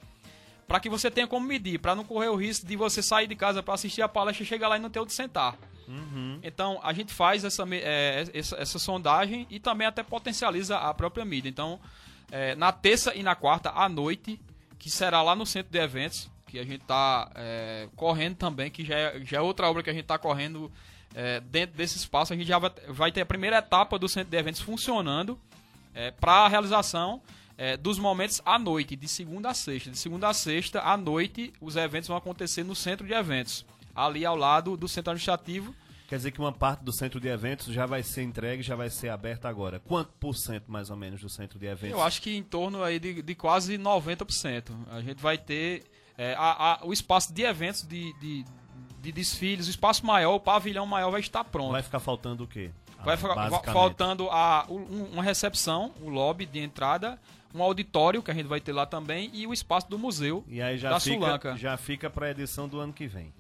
[0.68, 3.35] para que você tenha como medir, para não correr o risco de você sair de
[3.35, 5.57] casa para assistir a palestra e chegar lá e não ter onde sentar.
[5.88, 6.38] Uhum.
[6.42, 11.25] Então a gente faz essa, é, essa, essa, sondagem e também até potencializa a própria
[11.25, 11.49] mídia.
[11.49, 11.79] Então,
[12.30, 14.40] é, na terça e na quarta à noite,
[14.78, 18.84] que será lá no centro de eventos, que a gente está é, correndo também, que
[18.84, 20.70] já é, já é outra obra que a gente está correndo
[21.14, 24.30] é, dentro desse espaço, a gente já vai, vai, ter a primeira etapa do centro
[24.30, 25.38] de eventos funcionando
[25.94, 27.22] é, para a realização
[27.56, 29.90] é, dos momentos à noite, de segunda a sexta.
[29.90, 34.26] De segunda a sexta, à noite, os eventos vão acontecer no centro de eventos, ali
[34.26, 35.74] ao lado do centro administrativo,
[36.08, 38.88] Quer dizer que uma parte do centro de eventos já vai ser entregue, já vai
[38.88, 39.80] ser aberta agora.
[39.80, 41.98] Quanto por cento, mais ou menos, do centro de eventos?
[41.98, 44.70] Eu acho que em torno aí de, de quase 90%.
[44.90, 45.82] A gente vai ter
[46.16, 48.44] é, a, a, o espaço de eventos, de, de,
[49.00, 51.72] de, desfiles, o espaço maior, o pavilhão maior vai estar pronto.
[51.72, 52.70] Vai ficar faltando o quê?
[53.04, 57.18] Vai ficar faltando a, um, uma recepção, o lobby de entrada,
[57.54, 60.60] um auditório que a gente vai ter lá também e o espaço do museu e
[60.60, 61.56] aí já da fica, Sulanca.
[61.56, 63.32] Já fica para a edição do ano que vem.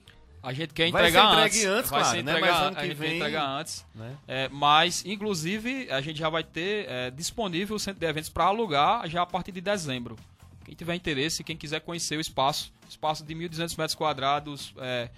[0.46, 1.64] A gente quer entregar vai antes.
[1.64, 2.52] antes vai claro, ser entregar, né?
[2.52, 3.84] Mas ano que a gente vem, entregar antes.
[3.92, 4.16] Né?
[4.28, 8.44] É, mas, inclusive, a gente já vai ter é, disponível o centro de eventos para
[8.44, 10.16] alugar já a partir de dezembro.
[10.64, 15.10] Quem tiver interesse, quem quiser conhecer o espaço, espaço de 1.200 metros quadrados, é,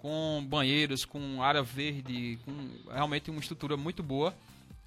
[0.00, 4.34] com banheiros, com área verde, com realmente uma estrutura muito boa,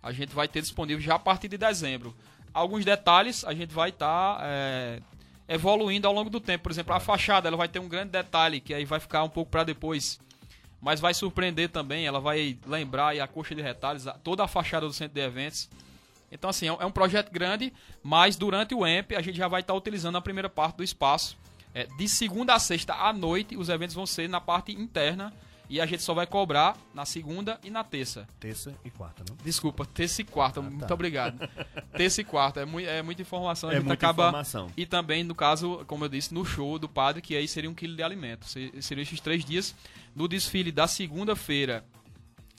[0.04, 2.16] a gente vai ter disponível já a partir de dezembro.
[2.54, 5.00] Alguns detalhes a gente vai estar tá, é,
[5.48, 6.64] evoluindo ao longo do tempo.
[6.64, 9.30] Por exemplo, a fachada ela vai ter um grande detalhe que aí vai ficar um
[9.30, 10.20] pouco para depois,
[10.82, 12.06] mas vai surpreender também.
[12.06, 15.70] Ela vai lembrar a coxa de retalhos, toda a fachada do centro de eventos.
[16.32, 17.72] Então, assim, é um projeto grande,
[18.04, 20.84] mas durante o EMP a gente já vai estar tá utilizando a primeira parte do
[20.84, 21.38] espaço.
[21.74, 25.34] É, de segunda a sexta à noite, os eventos vão ser na parte interna
[25.70, 28.28] e a gente só vai cobrar na segunda e na terça.
[28.40, 29.36] Terça e quarta, não?
[29.44, 30.60] Desculpa, terça e quarta.
[30.60, 30.70] Ah, tá.
[30.70, 31.50] Muito obrigado.
[31.96, 32.62] terça e quarta.
[32.62, 33.70] É, mu é muita informação.
[33.70, 34.28] É muita acaba...
[34.28, 34.72] informação.
[34.78, 37.74] E também, no caso, como eu disse, no show do padre, que aí seria um
[37.74, 38.46] quilo de alimento.
[38.48, 39.76] Seriam esses três dias.
[40.16, 41.84] No desfile da segunda-feira,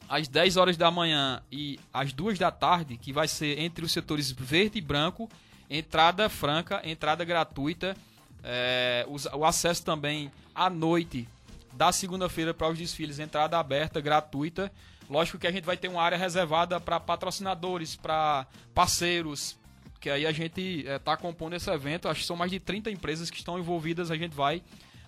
[0.09, 3.93] às 10 horas da manhã e às 2 da tarde, que vai ser entre os
[3.93, 5.29] setores verde e branco,
[5.69, 7.97] entrada franca, entrada gratuita.
[8.45, 11.29] É, o acesso também à noite
[11.79, 14.71] da segunda-feira para os desfiles, entrada aberta, gratuita.
[15.09, 19.57] Lógico que a gente vai ter uma área reservada para patrocinadores, para parceiros,
[20.01, 22.09] que aí a gente está eh, é, compondo esse evento.
[22.09, 24.11] Acho que são mais de 30 empresas que estão envolvidas.
[24.11, 24.61] A gente vai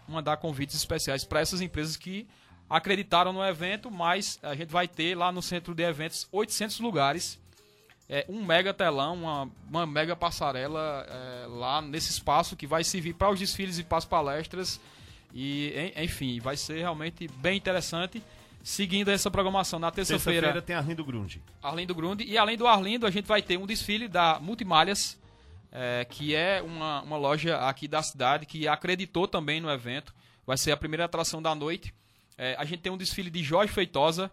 [0.07, 2.25] mandar convites especiais para essas empresas que
[2.69, 7.37] acreditaram no evento, mas a gente vai ter lá no centro de eventos 800 lugares,
[8.09, 13.15] é, um mega telão, uma, uma mega passarela é, lá nesse espaço que vai servir
[13.15, 14.81] para os desfiles e para as palestras
[15.35, 18.23] e, enfim, vai ser realmente bem interessante.
[18.63, 20.41] Seguindo essa programação na terça-feira.
[20.41, 21.43] Terça-feira tem Arlindo Grunde.
[21.63, 22.25] Arlindo Grunde.
[22.25, 25.19] E além do Arlindo, a gente vai ter um desfile da Multimalhas,
[25.73, 30.15] é, que é uma, uma loja aqui da cidade que acreditou também no evento.
[30.47, 31.95] Vai ser a primeira atração da noite.
[32.37, 34.31] É, a gente tem um desfile de Jorge Feitosa,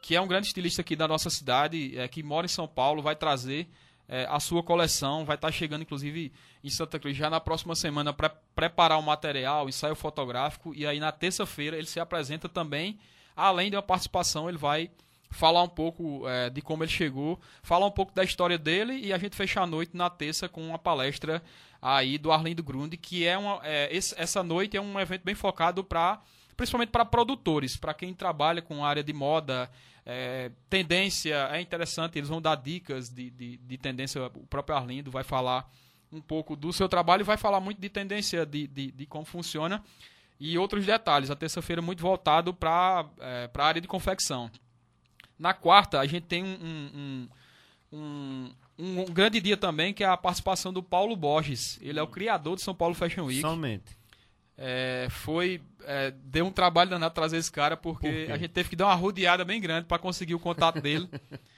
[0.00, 3.02] que é um grande estilista aqui da nossa cidade, é, que mora em São Paulo,
[3.02, 3.66] vai trazer
[4.08, 5.24] é, a sua coleção.
[5.24, 6.32] Vai estar tá chegando, inclusive,
[6.64, 10.74] em Santa Cruz já na próxima semana para preparar o material, ensaio fotográfico.
[10.74, 12.98] E aí na terça-feira ele se apresenta também.
[13.36, 14.90] Além de uma participação, ele vai
[15.30, 19.12] falar um pouco é, de como ele chegou, falar um pouco da história dele e
[19.12, 21.42] a gente fecha a noite na terça com uma palestra
[21.82, 25.34] aí do Arlindo Grunde, que é uma é, esse, essa noite é um evento bem
[25.34, 26.22] focado para
[26.56, 29.68] principalmente para produtores, para quem trabalha com área de moda,
[30.06, 34.24] é, tendência é interessante, eles vão dar dicas de, de, de, tendência.
[34.26, 35.68] O próprio Arlindo vai falar
[36.14, 39.24] um pouco do seu trabalho e vai falar muito de tendência de, de, de como
[39.24, 39.82] funciona
[40.38, 41.30] e outros detalhes.
[41.30, 44.50] A terça-feira muito voltado para é, a área de confecção.
[45.38, 47.28] Na quarta, a gente tem um,
[47.92, 51.78] um, um, um, grande dia também, que é a participação do Paulo Borges.
[51.82, 53.40] Ele é o criador do São Paulo Fashion Week.
[53.40, 53.96] Somente.
[54.56, 58.68] É, foi é, deu um trabalho danado trazer esse cara porque Por a gente teve
[58.68, 61.08] que dar uma rodeada bem grande para conseguir o contato dele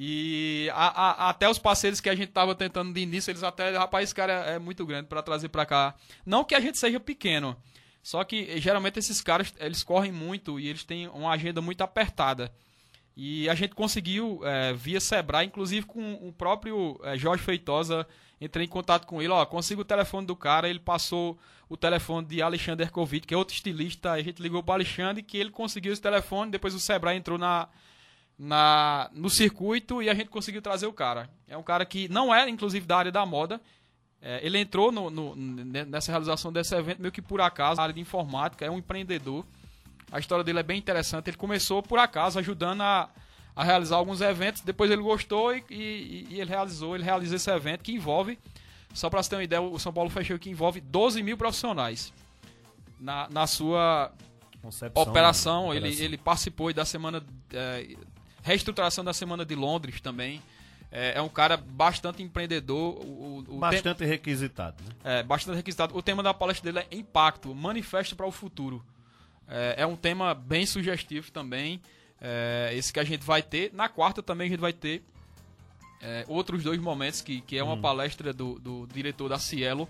[0.00, 3.76] e a, a, até os parceiros que a gente tava tentando de início eles até
[3.76, 5.94] rapaz esse cara é, é muito grande para trazer para cá.
[6.24, 7.56] Não que a gente seja pequeno
[8.00, 12.52] só que geralmente esses caras eles correm muito e eles têm uma agenda muito apertada.
[13.16, 18.06] E a gente conseguiu é, via Sebrae inclusive com o próprio é, Jorge Feitosa
[18.40, 21.36] entrei em contato com ele, ó, consigo o telefone do cara, ele passou
[21.68, 25.36] o telefone de Alexandre Erkovic, que é outro estilista, a gente ligou para Alexandre que
[25.36, 27.68] ele conseguiu esse telefone, depois o Sebrae entrou na,
[28.38, 31.28] na no circuito e a gente conseguiu trazer o cara.
[31.46, 33.60] É um cara que não é, inclusive, da área da moda,
[34.20, 37.94] é, ele entrou no, no, nessa realização desse evento meio que por acaso, na área
[37.94, 39.44] de informática, é um empreendedor.
[40.10, 41.28] A história dele é bem interessante.
[41.28, 43.10] Ele começou por acaso ajudando a
[43.58, 44.62] a realizar alguns eventos.
[44.62, 48.38] Depois ele gostou e, e, e ele realizou, ele realiza esse evento que envolve,
[48.94, 52.12] só para você ter uma ideia, o São Paulo fechou que envolve 12 mil profissionais
[53.00, 54.12] na, na sua
[54.62, 55.70] Concepção, operação.
[55.70, 55.76] Né?
[55.76, 57.20] Ele, ele participou da semana.
[57.52, 57.96] É,
[58.48, 60.42] reestruturação da semana de Londres também.
[60.90, 62.94] É, é um cara bastante empreendedor.
[63.04, 64.82] O, o bastante requisitado.
[64.82, 65.18] Né?
[65.18, 65.96] É, bastante requisitado.
[65.96, 68.84] O tema da palestra dele é Impacto, Manifesto para o Futuro.
[69.46, 71.80] É, é um tema bem sugestivo também.
[72.20, 73.72] É, esse que a gente vai ter.
[73.74, 75.02] Na quarta também a gente vai ter
[76.00, 77.80] é, outros dois momentos, que, que é uma hum.
[77.80, 79.88] palestra do, do diretor da Cielo,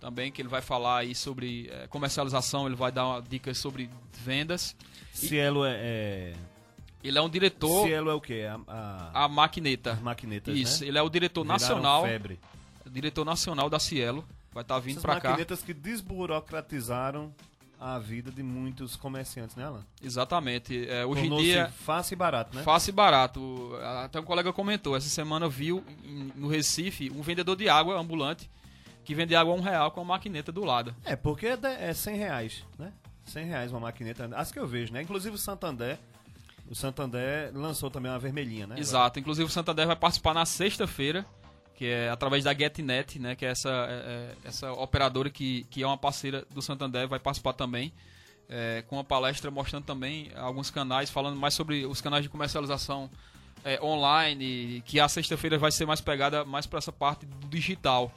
[0.00, 4.76] também, que ele vai falar aí sobre é, comercialização, ele vai dar dicas sobre vendas.
[5.12, 6.32] Cielo é, é,
[7.02, 7.86] Ele é um diretor.
[7.86, 8.46] Cielo é o quê?
[8.66, 9.24] A, a...
[9.24, 9.92] a maquineta.
[9.92, 10.88] As maquinetas, Isso, né?
[10.88, 12.02] ele é o diretor Viraram nacional.
[12.04, 12.40] Febre.
[12.86, 14.24] Diretor nacional da Cielo.
[14.52, 15.28] Vai estar vindo Essas pra cá.
[15.30, 17.32] maquinetas que desburocratizaram
[17.80, 19.84] a vida de muitos comerciantes, né, Alan?
[20.02, 20.88] Exatamente.
[20.88, 21.68] É, hoje em dia.
[21.84, 22.62] fácil e barato, né?
[22.64, 23.72] Fácil e barato.
[24.04, 25.84] Até um colega comentou, essa semana viu
[26.34, 28.50] no Recife um vendedor de água ambulante
[29.04, 30.94] que vende água a um real com a maquineta do lado.
[31.04, 32.92] É, porque é de- é 100 reais, né?
[33.26, 34.28] 100 reais uma maquineta.
[34.34, 35.00] As que eu vejo, né?
[35.02, 35.98] Inclusive o Santander.
[36.70, 38.76] O Santander lançou também uma vermelhinha, né?
[38.78, 39.18] Exato.
[39.18, 41.24] Inclusive o Santander vai participar na sexta-feira,
[41.74, 43.34] que é através da GetNet, né?
[43.34, 43.72] Que é essa, é-
[44.44, 47.92] é- essa operadora que, que é uma parceira do Santander, vai participar também.
[48.50, 53.10] é, com uma palestra mostrando também alguns canais, falando mais sobre os canais de comercialização
[53.62, 58.10] é, online, que a sexta-feira vai ser mais pegada mais para essa parte do digital.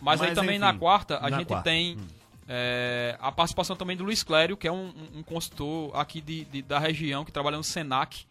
[0.00, 2.06] Mas, aí Mas, também enfim, na quarta a na gente quarta, tem hum.
[2.48, 6.62] É, a participação também do Luiz Clério, que é um, um- consultor aqui de, de-
[6.62, 8.26] da região, que trabalha no Senac,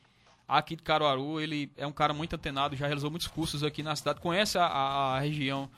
[0.47, 1.39] aqui de Caruaru.
[1.41, 4.65] Ele é um cara muito antenado, já realizou muitos cursos aqui na cidade, conhece a,
[4.65, 5.69] a- a região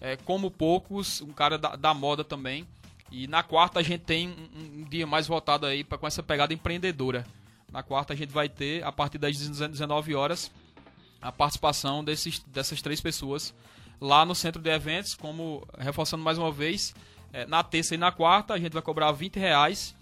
[0.00, 2.66] é, como poucos, um cara da, da moda também.
[3.10, 6.22] E na quarta a gente tem um, um dia mais voltado aí pra, com essa
[6.22, 7.24] pegada empreendedora.
[7.72, 10.50] Na quarta a gente vai ter, a partir das 19 horas,
[11.20, 13.54] a participação desses, dessas três pessoas
[14.00, 16.94] lá no centro de eventos, como reforçando mais uma vez,
[17.32, 19.96] eh, na terça e na quarta a gente vai cobrar 20 reais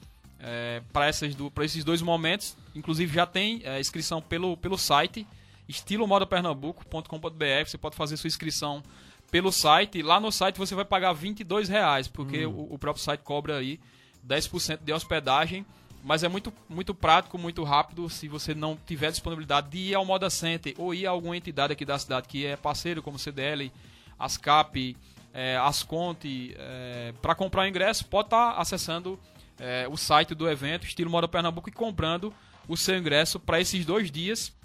[0.92, 2.56] para esses dois momentos.
[2.74, 5.26] Inclusive já tem eh, inscrição pelo, pelo site
[5.68, 7.66] estilomodapernambuco.com.br.
[7.66, 8.82] Você pode fazer sua inscrição
[9.30, 10.02] pelo site.
[10.02, 13.80] Lá no site você vai pagar 22 reais, porque o, o próprio site cobra aí
[14.26, 15.64] 10% de hospedagem.
[16.04, 18.08] Mas é muito, muito prático, muito rápido.
[18.08, 21.72] Se você não tiver disponibilidade de ir ao Moda Center ou ir a alguma entidade
[21.72, 23.72] aqui da cidade que é parceiro, como CDL,
[24.16, 24.96] Ascap,
[25.36, 29.20] eh, Asconte, eh, para comprar o ingresso, pode estar acessando
[29.60, 32.32] eh, o site do evento, Estilo Moda Pernambuco, e comprando
[32.66, 34.56] o seu ingresso para esses dois dias.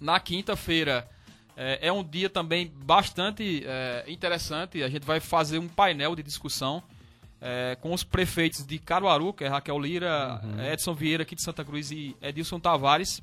[0.00, 1.08] Na quinta-feira
[1.56, 4.82] é, é um dia também bastante é, interessante.
[4.82, 6.82] A gente vai fazer um painel de discussão
[7.40, 11.64] é, com os prefeitos de Caruaru, que é Raquel Lira, Edson Vieira aqui de Santa
[11.64, 13.22] Cruz e Edilson Tavares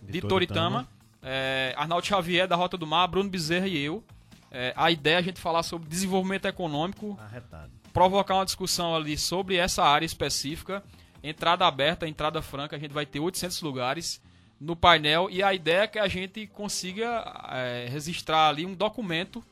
[0.00, 0.88] de, De Toritama, Toritama.
[1.20, 4.04] é, Arnaldo Xavier da Rota do Mar, Bruno Bezerra e eu.
[4.50, 7.70] É, a ideia é a gente falar sobre desenvolvimento econômico, Arretado.
[7.92, 10.82] provocar uma discussão ali sobre essa área específica.
[11.22, 14.20] Entrada aberta, entrada franca, a gente vai ter 800 lugares
[14.60, 19.42] no painel e a ideia é que a gente consiga é, registrar ali um documento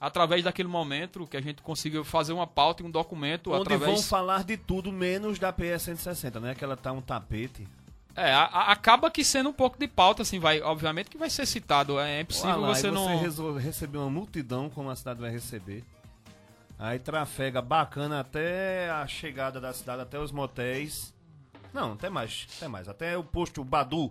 [0.00, 3.90] através daquele momento, que a gente consiga fazer uma pauta e um documento Onde através...
[3.90, 6.54] vão falar de tudo menos da PS 160, né?
[6.54, 7.66] Que ela tá um tapete.
[8.16, 11.28] É, a- a- acaba que sendo um pouco de pauta, assim, vai, obviamente que vai
[11.28, 13.18] ser citado, é impossível Olha lá, você e não...
[13.20, 15.84] resol- receber uma multidão como a cidade vai receber.
[16.78, 21.14] Aí trafega bacana até a chegada da cidade, até os motéis.
[21.72, 22.88] Não, até mais, até mais.
[22.88, 24.10] Até o posto Badu.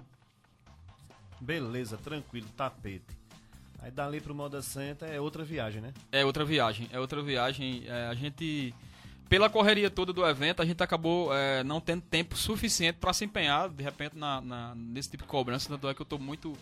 [1.39, 3.05] Beleza, tranquilo, tapete.
[3.79, 5.93] Aí dali pro Moda Center é outra viagem, né?
[6.11, 7.83] É outra viagem, é outra viagem.
[7.87, 8.73] É, a gente,
[9.29, 13.25] pela correria toda do evento, a gente acabou é, não tendo tempo suficiente para se
[13.25, 15.67] empenhar, de repente, na, na- nesse tipo de cobrança.
[15.69, 16.53] Tanto é que eu estou muito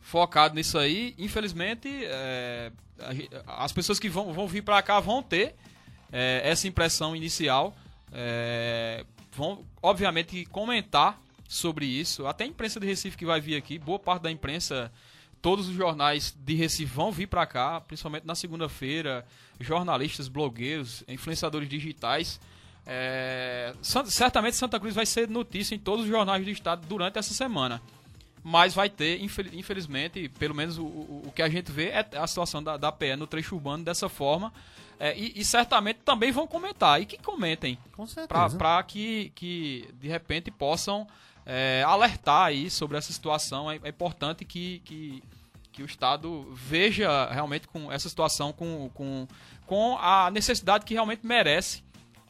[0.00, 1.14] focado nisso aí.
[1.18, 2.72] Infelizmente, é,
[3.46, 5.54] a as pessoas que vão, vão vir para cá vão ter
[6.12, 7.76] é, essa impressão inicial.
[8.12, 12.26] é, vão, obviamente, comentar sobre isso.
[12.26, 14.90] Até a imprensa de Recife que vai vir aqui, boa parte da imprensa
[15.40, 19.24] todos os jornais de Recife vão vir para cá, principalmente na segunda-feira.
[19.60, 22.40] Jornalistas, blogueiros, influenciadores digitais.
[22.86, 23.74] É,
[24.06, 27.82] certamente Santa Cruz vai ser notícia em todos os jornais do estado durante essa semana.
[28.42, 32.06] Mas vai ter, infel- infelizmente, pelo menos o, o- o que a gente vê é
[32.16, 34.52] a situação da, da PE no trecho urbano dessa forma.
[34.98, 37.00] É, e, e certamente também vão comentar.
[37.02, 38.56] E que comentem Com certeza.
[38.56, 41.06] para que, que de repente possam
[41.50, 43.70] é, alertar aí sobre essa situação.
[43.70, 45.22] É, é importante que, que,
[45.72, 49.26] que o Estado veja realmente com essa situação com, com,
[49.66, 51.82] com a necessidade que realmente merece.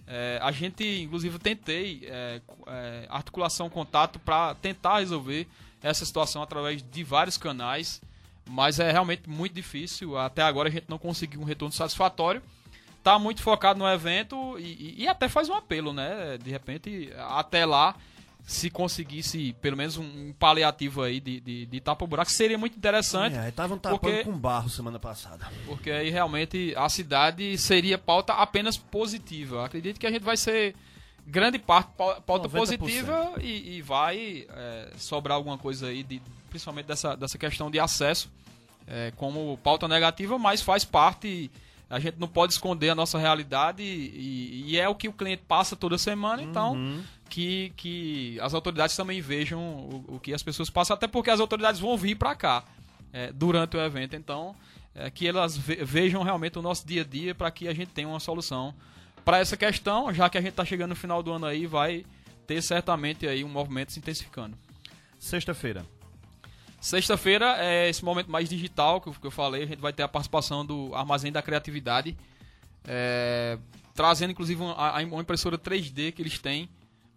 [0.06, 5.48] É, a gente, inclusive, tentei é, é, articulação, contato para tentar resolver
[5.82, 8.00] essa situação através de vários canais,
[8.48, 10.16] mas é realmente muito difícil.
[10.16, 12.40] Até agora a gente não conseguiu um retorno satisfatório
[13.02, 16.36] tá muito focado no evento e, e- e até faz um apelo, né?
[16.36, 17.94] De repente, até lá,
[18.48, 23.50] se conseguisse pelo menos um, paliativo aí de, de, de tapa-buraco, seria muito interessante, É,
[23.50, 25.46] estavam tapando porque- com barro semana passada.
[25.66, 29.66] porque aí realmente a cidade seria pauta apenas positiva.
[29.66, 30.74] Acredito que a gente vai ser
[31.26, 32.78] grande parte pau- pauta 90%.
[32.78, 37.78] positiva e, e vai é, sobrar alguma coisa aí, de, principalmente dessa, dessa questão de
[37.78, 38.30] acesso,
[38.86, 41.50] é, como pauta negativa, mas faz parte.
[41.90, 45.42] A gente não pode esconder a nossa realidade e, e é o que o cliente
[45.48, 46.74] passa toda semana, então
[47.28, 51.40] que, que as autoridades também vejam o, o que as pessoas passam, até porque as
[51.40, 52.64] autoridades vão vir para cá
[53.12, 54.16] é, durante o evento.
[54.16, 54.54] Então,
[54.94, 58.08] é, que elas vejam realmente o nosso dia a dia para que a gente tenha
[58.08, 58.74] uma solução
[59.24, 62.04] para essa questão, já que a gente está chegando no final do ano aí, vai
[62.46, 64.56] ter certamente aí um movimento se intensificando.
[65.18, 65.84] Sexta-feira.
[66.80, 69.64] Sexta-feira é esse momento mais digital que eu falei.
[69.64, 72.16] A gente vai ter a participação do Armazém da Criatividade,
[72.86, 73.58] é,
[73.94, 76.68] trazendo inclusive uma, uma, impressora 3D que eles têm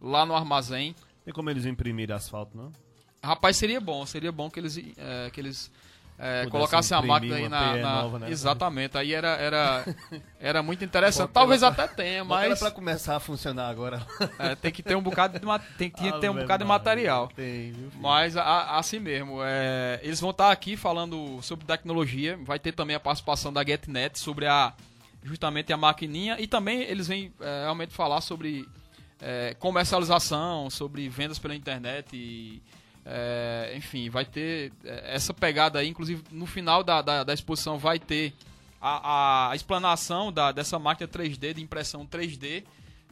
[0.01, 0.95] lá no armazém.
[1.23, 2.71] Tem como eles imprimirem asfalto, não?
[3.23, 5.71] Rapaz, seria bom, seria bom que eles, é, que eles
[6.17, 7.75] é, colocasse a máquina aí na.
[7.77, 8.29] na nova, né?
[8.29, 9.85] Exatamente, aí era, era,
[10.39, 11.31] era muito interessante.
[11.31, 12.59] Talvez até tenha, mas.
[12.59, 14.05] para começar a funcionar agora.
[14.37, 15.45] É, tem que ter um bocado de,
[15.77, 17.27] tem que ah, ter um bocado de material.
[17.35, 22.39] Tem, viu, mas a, assim mesmo, é, eles vão estar aqui falando sobre tecnologia.
[22.43, 24.73] Vai ter também a participação da GetNet sobre a
[25.23, 28.67] justamente a maquininha e também eles vêm é, realmente falar sobre
[29.21, 32.61] é, comercialização, sobre vendas pela internet e
[33.05, 37.77] é, enfim, vai ter é, essa pegada aí, inclusive no final da, da, da exposição
[37.77, 38.33] vai ter
[38.79, 42.63] a, a, explanação da, dessa máquina 3D, de impressão 3D.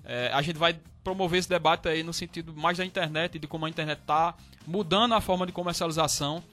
[0.04, 3.48] É, a gente vai promover esse debate aí no sentido mais da internet e de
[3.48, 4.36] como a internet está
[4.66, 6.44] mudando a forma de comercialização.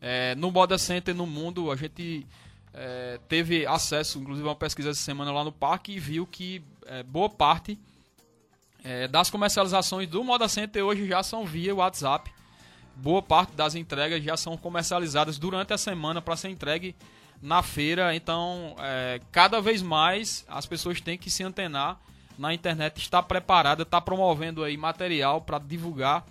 [0.00, 2.26] É, no Moda Center no mundo, a gente
[2.72, 6.62] é, teve acesso, inclusive, a uma pesquisa essa semana lá no parque e viu que
[6.86, 7.78] é, boa parte
[9.10, 12.30] das comercializações do Moda Center hoje já são via WhatsApp
[12.98, 16.94] boa parte das entregas já são comercializadas durante a semana para ser entregue
[17.40, 18.14] na feira.
[18.14, 22.00] Então, é, cada vez mais as pessoas têm que se antenar
[22.36, 26.24] na internet, está preparada, está promovendo aí material para divulgar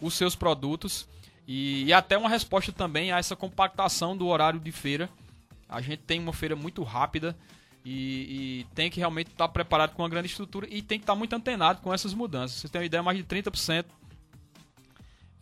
[0.00, 1.08] os seus produtos
[1.46, 5.08] e, e, até uma resposta também a essa compactação do horário de feira.
[5.68, 7.36] A gente tem uma feira muito rápida
[7.84, 11.02] e, e tem que realmente estar tá preparado com uma grande estrutura e tem que
[11.02, 12.60] estar tá muito antenado com essas mudanças.
[12.60, 13.84] Você tem uma ideia, mais de 30%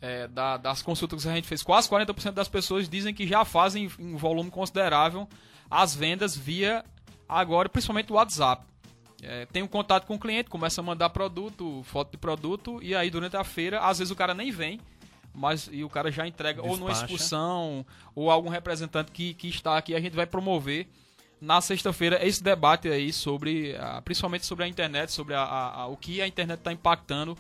[0.01, 3.45] é, da, das consultas que a gente fez, quase 40% das pessoas dizem que já
[3.45, 5.29] fazem em volume considerável
[5.71, 6.85] as vendas via
[7.29, 8.67] agora, principalmente o WhatsApp.
[9.23, 12.93] É, tem um contato com o cliente, começa a mandar produto, foto de produto, e
[12.93, 14.81] aí durante a feira, às vezes o cara nem vem,
[15.33, 16.73] mas e o cara já entrega Despacha.
[16.73, 17.87] ou numa excursão,
[18.17, 20.89] ou algum representante que, que está aqui, a gente vai promover
[21.43, 23.75] na sexta-feira esse debate aí sobre,
[24.05, 27.37] principalmente sobre a internet, sobre a, a o que a internet está impactando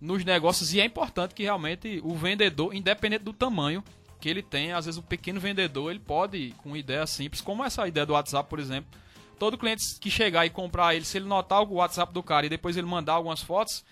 [0.00, 3.82] nos negócios e é importante que realmente o vendedor, independente do tamanho
[4.20, 7.88] que ele tem, às vezes o pequeno vendedor, ele pode, com ideia simples, como essa
[7.88, 8.88] ideia do WhatsApp, por exemplo,
[9.36, 12.48] todo cliente que chegar e comprar ele, se ele notar o WhatsApp do cara e
[12.48, 13.84] depois ele mandar algumas fotos,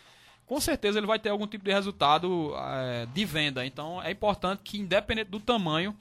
[0.47, 3.67] com certeza ele vai ter algum tipo de resultado é, de venda.
[3.67, 5.97] Então é importante que, independente do tamanho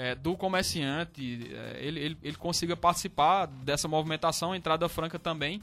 [0.00, 5.60] é, do comerciante, é, ele, ele, ele consiga participar dessa movimentação, entrada franca também,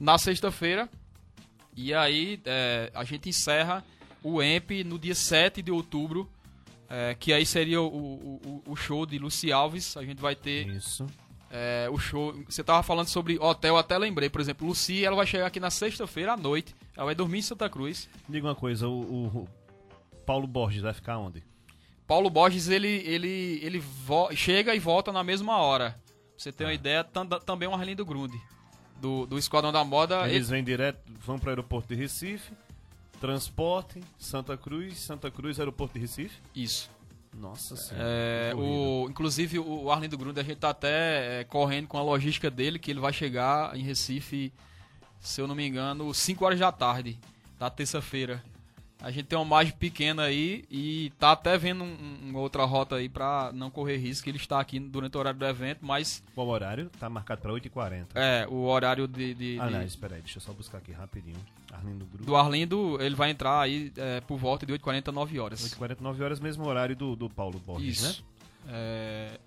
[0.00, 0.88] na sexta-feira,
[1.76, 3.84] e aí é, a gente encerra
[4.20, 6.28] o EMP no dia 7 de outubro,
[6.90, 9.96] é, que aí seria o, o, o, show de Luci Alves.
[9.96, 10.66] A gente vai ter.
[10.66, 11.06] Isso.
[11.48, 12.34] É, o show.
[12.48, 15.70] Você tava falando sobre hotel, até lembrei, por exemplo, Luci, ela vai chegar aqui na
[15.70, 16.74] sexta-feira à noite.
[16.96, 18.08] Ela vai dormir em Santa Cruz.
[18.28, 19.48] Diga uma coisa, o, o
[20.26, 21.44] Paulo Borges vai ficar onde?
[22.08, 23.84] Paulo Borges, ele, ele, ele
[24.34, 25.90] chega e volta na mesma hora.
[25.90, 26.00] Pra
[26.38, 26.68] você ter ah.
[26.68, 28.40] uma ideia, também é um Arlindo Grunde
[28.98, 30.26] do, do Esquadrão da Moda.
[30.26, 32.50] Eles vêm direto, vão para o aeroporto de Recife,
[33.20, 36.40] transporte, Santa Cruz, Santa Cruz, aeroporto de Recife?
[36.54, 36.90] Isso.
[37.34, 38.08] Nossa senhora.
[38.08, 42.50] É, o, inclusive o Arlindo Grund, a gente tá até é, correndo com a logística
[42.50, 44.50] dele, que ele vai chegar em Recife,
[45.20, 47.18] se eu não me engano, 5 horas da tarde,
[47.58, 48.42] da terça-feira.
[49.00, 52.96] A gente tem uma margem pequena aí e tá até vendo um, uma outra rota
[52.96, 54.28] aí para não correr risco.
[54.28, 56.22] Ele está aqui durante o horário do evento, mas.
[56.34, 56.90] Qual horário?
[56.98, 58.06] Tá marcado para 8h40.
[58.14, 59.34] É, o horário de.
[59.34, 59.72] de ah, de...
[59.72, 61.38] não, espera aí, deixa eu só buscar aqui rapidinho.
[61.72, 62.24] Arlindo Grupo.
[62.24, 65.76] Do Arlindo, ele vai entrar aí é, por volta de 8h40, 9 horas.
[65.76, 68.24] 8h40, 9 horas, mesmo horário do, do Paulo Borges, Isso.
[68.24, 68.28] né?
[68.68, 69.40] É...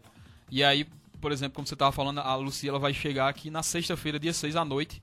[0.49, 0.85] E aí,
[1.19, 4.33] por exemplo, como você tava falando, a Lucia ela vai chegar aqui na sexta-feira, dia
[4.33, 5.01] 6 à noite.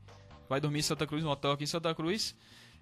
[0.48, 2.34] Vai dormir em Santa Cruz, no hotel aqui em Santa Cruz.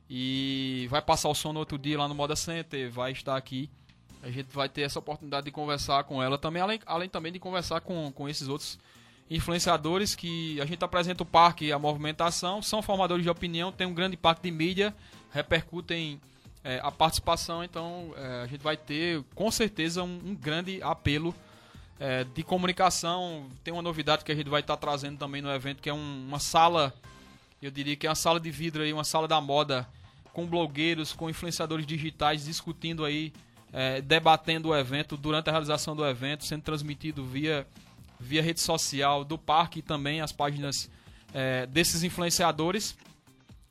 [0.08, 3.68] E vai passar o som no outro dia lá no Moda Center, vai estar aqui.
[4.22, 7.38] A gente vai ter essa oportunidade de conversar com ela também, além, além também de
[7.38, 8.78] conversar com, com esses outros
[9.28, 13.94] influenciadores que a gente apresenta o parque a movimentação, são formadores de opinião, tem um
[13.94, 14.94] grande parque de mídia,
[15.32, 16.20] repercutem
[16.62, 21.34] é, a participação, então é, a gente vai ter com certeza um, um grande apelo
[21.98, 23.46] é, de comunicação.
[23.62, 26.26] Tem uma novidade que a gente vai estar trazendo também no evento, que é um,
[26.26, 26.94] uma sala,
[27.60, 29.86] eu diria que é uma sala de vidro aí, uma sala da moda
[30.36, 33.32] com blogueiros, com influenciadores digitais discutindo aí,
[33.72, 37.66] é, debatendo o evento durante a realização do evento, sendo transmitido via,
[38.20, 40.90] via rede social do parque e também as páginas
[41.32, 42.98] é, desses influenciadores.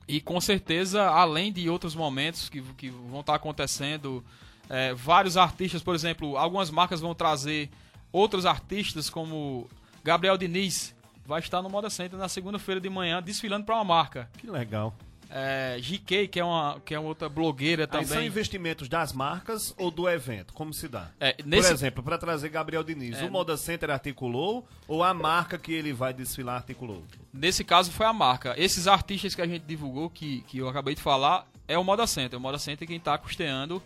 [0.07, 4.26] E com certeza, além de outros momentos que, que vão estar acontecendo,
[4.68, 7.70] é, vários artistas, por exemplo, algumas marcas vão trazer
[8.11, 9.70] outros artistas, como
[10.03, 10.95] Gabriel Diniz,
[11.28, 14.28] vai estar no Moda Center na segunda-feira de manhã desfilando para uma marca.
[14.36, 14.95] Que legal.
[15.30, 18.07] É, GK, que é uma, que é uma outra blogueira também.
[18.07, 20.53] Aí são investimentos das marcas ou do evento?
[20.53, 21.11] Como se dá?
[21.19, 21.67] É, nesse...
[21.67, 25.73] Por exemplo, para trazer Gabriel Diniz, É, o Moda Center articulou ou a marca que
[25.73, 27.03] ele vai desfilar articulou?
[27.34, 28.53] Nesse caso foi a marca.
[28.57, 32.07] Esses artistas que a gente divulgou, que, que eu acabei de falar, é o Moda
[32.07, 32.38] Center.
[32.38, 33.82] O Moda Center é quem está custeando,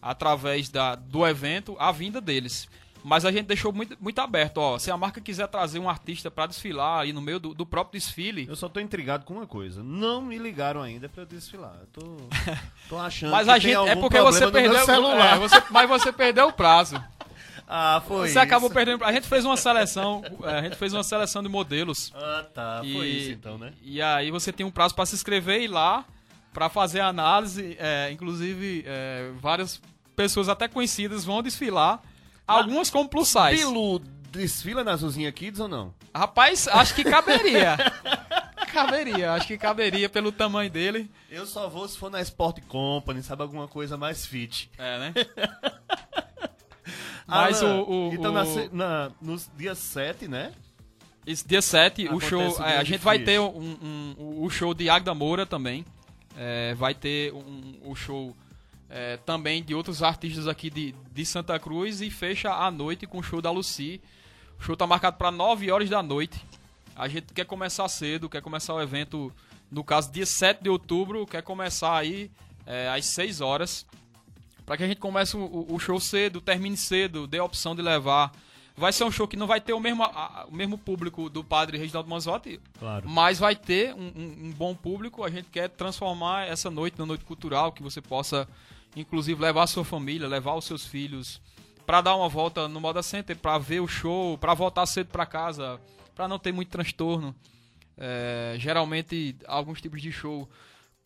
[0.00, 2.68] através da, do evento, a vinda deles.
[3.04, 4.58] Mas a gente deixou muito, muito aberto.
[4.58, 7.66] Ó, se a marca quiser trazer um artista para desfilar aí no meio do, do
[7.66, 9.82] próprio desfile, Eu só tô intrigado com uma coisa.
[9.82, 11.74] Não me ligaram ainda para desfilar.
[11.80, 12.16] Eu tô,
[12.88, 15.36] tô achando mas que a gente é porque você perdeu, celular.
[15.36, 17.02] é, você- mas você perdeu o prazo.
[17.74, 18.74] Ah, foi Você acabou isso.
[18.74, 19.02] perdendo.
[19.02, 22.12] A gente fez uma seleção, é, a gente fez uma seleção de modelos.
[22.14, 22.78] Ah, tá.
[22.80, 23.72] Foi E- isso então, né?
[23.82, 26.04] E aí você tem um prazo para se inscrever e ir lá
[26.52, 27.74] para fazer a análise.
[27.80, 29.80] é, inclusive, é, várias
[30.14, 32.02] pessoas até conhecidas vão desfilar.
[32.46, 33.56] Algumas como plus size.
[33.64, 33.98] Bilu
[34.30, 35.94] desfila na Zuzinha Kids ou não?
[36.14, 37.76] Rapaz, acho que caberia.
[38.72, 41.10] caberia, acho que caberia pelo tamanho dele.
[41.30, 43.42] Eu só vou se for na Sport Company, sabe?
[43.42, 44.70] Alguma coisa mais fit.
[44.78, 45.14] É, né?
[47.26, 50.52] Mas Alan, o- o- Então, o- na na, nos dias 7, né?
[51.26, 52.42] Esse dia 7, o show.
[52.64, 53.76] é, a gente vai ter um,
[54.18, 55.84] um- o show de Agda Moura também.
[56.36, 58.34] É, vai ter um, o show
[58.94, 63.18] é, também de outros artistas aqui de, de Santa Cruz e fecha a noite com
[63.18, 64.00] o show da Lucy.
[64.60, 66.38] O show tá marcado para 9 horas da noite.
[66.94, 69.32] A gente quer começar cedo, quer começar o evento,
[69.70, 72.30] no caso, dia 7 de outubro, quer começar aí
[72.66, 73.86] é, às 6 horas.
[74.66, 77.80] Para que a gente comece o, o show cedo, termine cedo, dê a opção de
[77.82, 78.30] levar.
[78.76, 81.42] Vai ser um show que não vai ter o mesmo, a- o mesmo público do
[81.42, 83.08] padre Reginaldo Manzotti, Claro.
[83.08, 85.24] mas vai ter um, um- um bom público.
[85.24, 88.48] A gente quer transformar essa noite na noite cultural, que você possa,
[88.96, 91.40] inclusive, levar a sua família, levar os seus filhos
[91.86, 95.26] para dar uma volta no Moda Center, para ver o show, para voltar cedo para
[95.26, 95.80] casa,
[96.14, 97.34] para não ter muito transtorno.
[97.98, 100.48] É, geralmente, alguns tipos de show,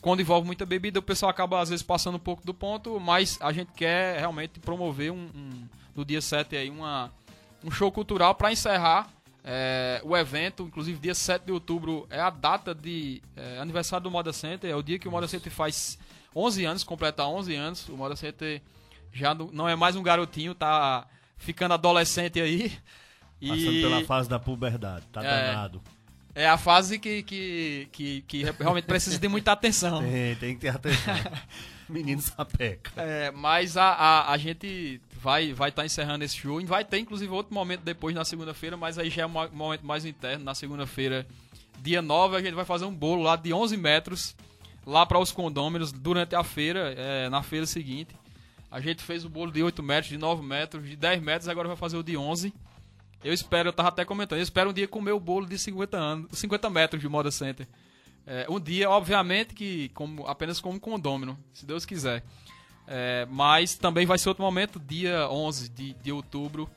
[0.01, 3.39] quando envolve muita bebida, o pessoal acaba às vezes passando um pouco do ponto, mas
[3.41, 7.11] a gente quer realmente promover um, um- no dia 7 aí uma,
[7.64, 9.09] um show cultural para encerrar
[9.43, 10.64] é, o evento.
[10.64, 14.76] Inclusive, dia 7 de outubro é a data de é, aniversário do Moda Center, é
[14.76, 15.99] o dia que o Moda Center faz
[16.37, 17.89] 11 anos, completa 11 anos.
[17.89, 18.61] O Moda Center
[19.12, 21.07] já não é mais um garotinho, tá
[21.39, 22.70] ficando adolescente aí.
[23.41, 25.05] Passando E- pela fase da puberdade.
[25.12, 25.47] Tá É.
[25.47, 25.82] danado.
[26.34, 30.01] é a fase que, que, que, que realmente precisa de muita atenção.
[30.05, 31.14] Tem, tem que ter atenção.
[31.89, 32.91] Menino sapeca.
[33.01, 36.61] É, mas a, a, a gente vai vai estar encerrando esse show.
[36.61, 39.49] E vai ter, inclusive, outro momento depois na segunda-feira, mas aí já é um mo-
[39.53, 40.45] momento mais interno.
[40.45, 41.26] Na segunda-feira,
[41.78, 44.34] dia 9, a gente vai fazer um bolo lá de 11 metros,
[44.87, 48.14] lá para os condôminos, durante a feira, é, na feira seguinte.
[48.70, 51.66] A gente fez o bolo de 8 metros, de 9 metros, de 10 metros, agora
[51.66, 52.55] vai fazer o de 11.
[53.24, 55.97] Eu espero, eu tava até comentando, eu espero um dia comer o bolo de 50,
[55.97, 57.66] anos, 50 metros de Moda Center.
[58.24, 62.22] É, um dia, obviamente, que como, apenas como condômino, se Deus quiser.
[62.87, 66.70] É, mas também vai ser outro momento, dia 11 de, de outubro.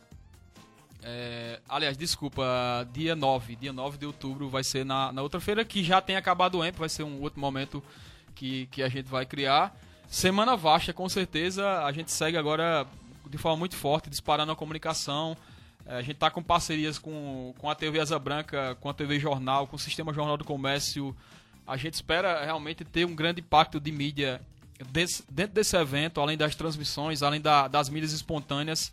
[1.01, 2.43] É, aliás, desculpa,
[2.91, 3.55] dia 9.
[3.55, 6.65] Dia 9 de outubro vai ser na, na outra feira, que já tem acabado o
[6.65, 7.81] EMP, vai ser um outro momento
[8.35, 9.75] que, que a gente vai criar.
[10.07, 11.83] Semana vasta, com certeza.
[11.85, 12.85] A gente segue agora
[13.29, 15.37] de forma muito forte, disparando a comunicação.
[15.85, 19.19] É, A gente está com parcerias com, com a TV Asa Branca, com a TV
[19.19, 21.15] Jornal, com o Sistema Jornal do Comércio.
[21.65, 24.41] A gente espera realmente ter um grande impacto de mídia
[24.91, 28.91] desse- dentro desse evento, além das transmissões, além da- das mídias espontâneas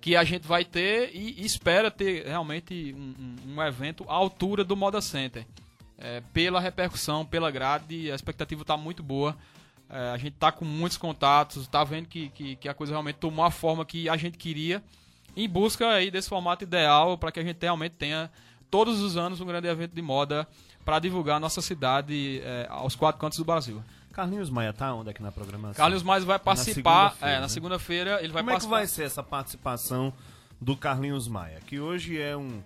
[0.00, 3.14] que a gente vai ter e, espera ter realmente um,
[3.50, 5.44] um- um evento à altura do Moda Center.
[5.98, 9.36] É, pela repercussão, pela grade, a expectativa está muito boa.
[9.90, 13.16] É, a gente está com muitos contatos, está vendo que, que, que a coisa realmente
[13.16, 14.82] tomou a forma que a gente queria,
[15.36, 18.30] em busca aí desse formato ideal para que a gente realmente tenha
[18.70, 20.46] todos os anos um grande evento de moda
[20.84, 23.82] para divulgar a nossa cidade é, aos quatro cantos do Brasil.
[24.18, 25.74] Carlinhos Maia tá onde aqui na programação?
[25.74, 27.40] Carlos Mais vai participar, segunda-feira, é, né?
[27.40, 28.76] na segunda-feira ele vai Como é que participar.
[28.76, 30.12] vai ser essa participação
[30.60, 31.60] do Carlinhos Maia?
[31.64, 32.60] Que hoje é um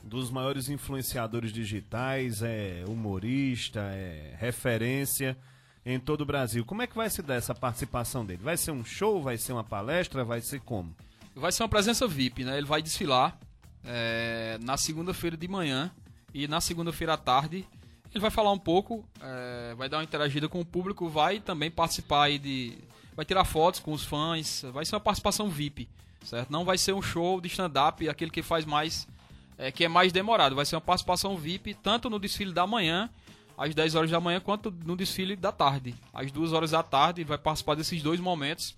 [0.00, 5.36] dos maiores influenciadores digitais, é humorista, é referência
[5.84, 6.64] em todo o Brasil.
[6.64, 8.40] Como é que vai se dar essa participação dele?
[8.40, 9.20] Vai ser um show?
[9.20, 10.24] Vai ser uma palestra?
[10.24, 10.94] Vai ser como?
[11.34, 12.56] Vai ser uma presença VIP, né?
[12.56, 13.36] Ele vai desfilar
[13.84, 15.90] é, na segunda-feira de manhã
[16.32, 17.66] e na segunda-feira à tarde.
[18.12, 21.70] Ele vai falar um pouco, é, vai dar uma interagida com o público, vai também
[21.70, 22.78] participar aí de.
[23.14, 25.88] Vai tirar fotos com os fãs, vai ser uma participação VIP,
[26.24, 26.50] certo?
[26.50, 29.08] Não vai ser um show de stand-up, aquele que faz mais.
[29.56, 30.54] é, que é mais demorado.
[30.54, 33.10] Vai ser uma participação VIP, tanto no desfile da manhã,
[33.56, 35.94] às 10 horas da manhã, quanto no desfile da tarde.
[36.12, 38.74] Às 2 horas da tarde, vai participar desses dois momentos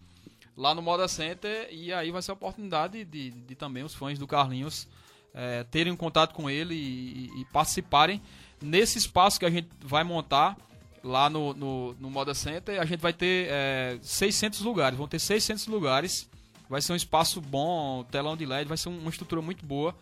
[0.57, 4.19] lá no Moda Center e aí vai ser a oportunidade de, de, também os fãs
[4.19, 4.87] do Carlinhos
[5.33, 8.23] é, terem um contato com ele e, e, participarem
[8.65, 10.57] nesse espaço que a gente vai montar
[11.03, 12.81] lá no, no, no Moda Center.
[12.81, 16.29] A gente vai ter é, 600 lugares, vão ter 600 lugares.
[16.69, 19.95] Vai ser um espaço bom, telão de LED, vai ser uma estrutura muito boa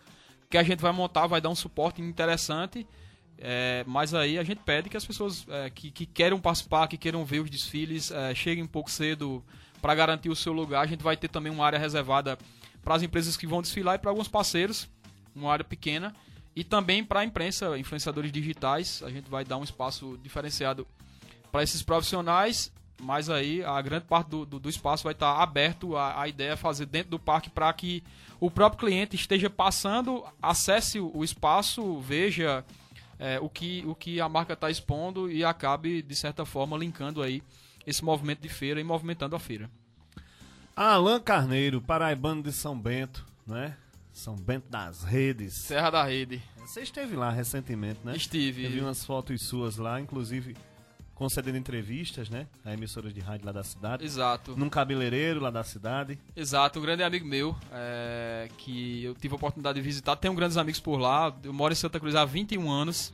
[0.53, 2.85] que a gente vai montar, vai dar um suporte interessante.
[3.39, 6.95] É, mas aí a gente pede que as pessoas é, que, que queiram participar, que
[6.95, 9.43] queiram ver os desfiles, é, cheguem um pouco cedo
[9.81, 10.83] para garantir o seu lugar.
[10.83, 12.37] A gente vai ter também uma área reservada
[12.83, 14.87] para as empresas que vão desfilar e para alguns parceiros,
[15.35, 16.15] uma área pequena.
[16.55, 20.87] E também para a imprensa, influenciadores digitais, a gente vai dar um espaço diferenciado
[21.51, 22.71] para esses profissionais.
[23.01, 25.97] Mas aí a grande parte do, do, do espaço vai estar tá aberto.
[25.97, 28.03] A, a ideia é fazer dentro do parque para que
[28.39, 32.63] o próprio cliente esteja passando, acesse o espaço, veja
[33.19, 37.21] é, o, que, o que a marca está expondo e acabe, de certa forma, linkando
[37.21, 37.41] aí
[37.85, 39.69] esse movimento de feira e movimentando a feira.
[40.75, 43.77] Alan Carneiro, paraibano de São Bento, né?
[44.13, 45.53] São Bento das Redes.
[45.53, 46.41] Serra da Rede.
[46.57, 48.15] Você esteve lá recentemente, né?
[48.15, 48.63] Estive.
[48.63, 50.55] Eu vi umas fotos suas lá, inclusive
[51.15, 52.47] concedendo entrevistas, né?
[52.63, 54.05] A emissoras de rádio lá da cidade.
[54.05, 54.55] Exato.
[54.55, 56.19] Num cabeleireiro lá da cidade.
[56.35, 60.15] Exato, um grande amigo meu, é, que eu tive a oportunidade de visitar.
[60.15, 61.35] Tenho grandes amigos por lá.
[61.43, 63.13] Eu moro em Santa Cruz há 21 anos.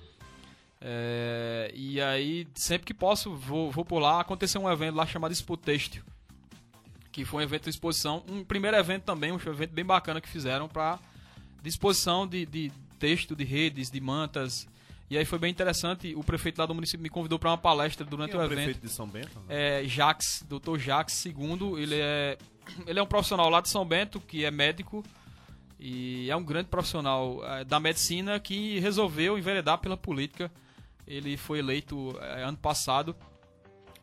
[0.82, 4.22] É, e aí, sempre que posso, vou, vou por lá.
[4.22, 6.04] Aconteceu um evento lá chamado Expo Têxtil,
[7.12, 8.24] que foi um evento de exposição.
[8.28, 11.00] Um primeiro evento também, um evento bem bacana que fizeram para
[11.62, 14.68] disposição de, de texto, de redes, de mantas.
[15.10, 16.14] E aí foi bem interessante.
[16.16, 18.48] O prefeito lá do município me convidou para uma palestra durante Quem o é o
[18.48, 18.58] evento.
[18.58, 19.40] prefeito de São Bento?
[19.48, 19.82] né?
[19.82, 20.78] É Jax, Dr.
[20.78, 21.34] Jax II.
[21.78, 22.38] Ele é,
[22.86, 25.04] ele é um profissional lá de São Bento, que é médico.
[25.80, 30.52] E é um grande profissional é, da medicina que resolveu enveredar pela política
[31.10, 33.16] ele foi eleito é, ano passado.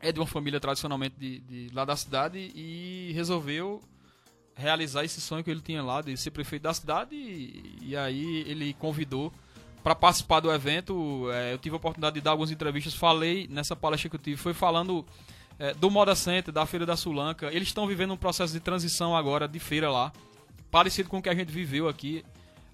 [0.07, 3.81] É de uma família tradicionalmente de, de, lá da cidade e resolveu
[4.55, 7.15] realizar esse sonho que ele tinha lá de ser prefeito da cidade.
[7.15, 9.33] E, e aí ele convidou
[9.83, 11.29] para participar do evento.
[11.31, 12.93] É, eu tive a oportunidade de dar algumas entrevistas.
[12.93, 15.05] Falei nessa palestra que eu tive, foi falando
[15.59, 17.47] é, do Moda Center, da Feira da Sulanca.
[17.47, 20.11] Eles estão vivendo um processo de transição agora de feira lá,
[20.71, 22.23] parecido com o que a gente viveu aqui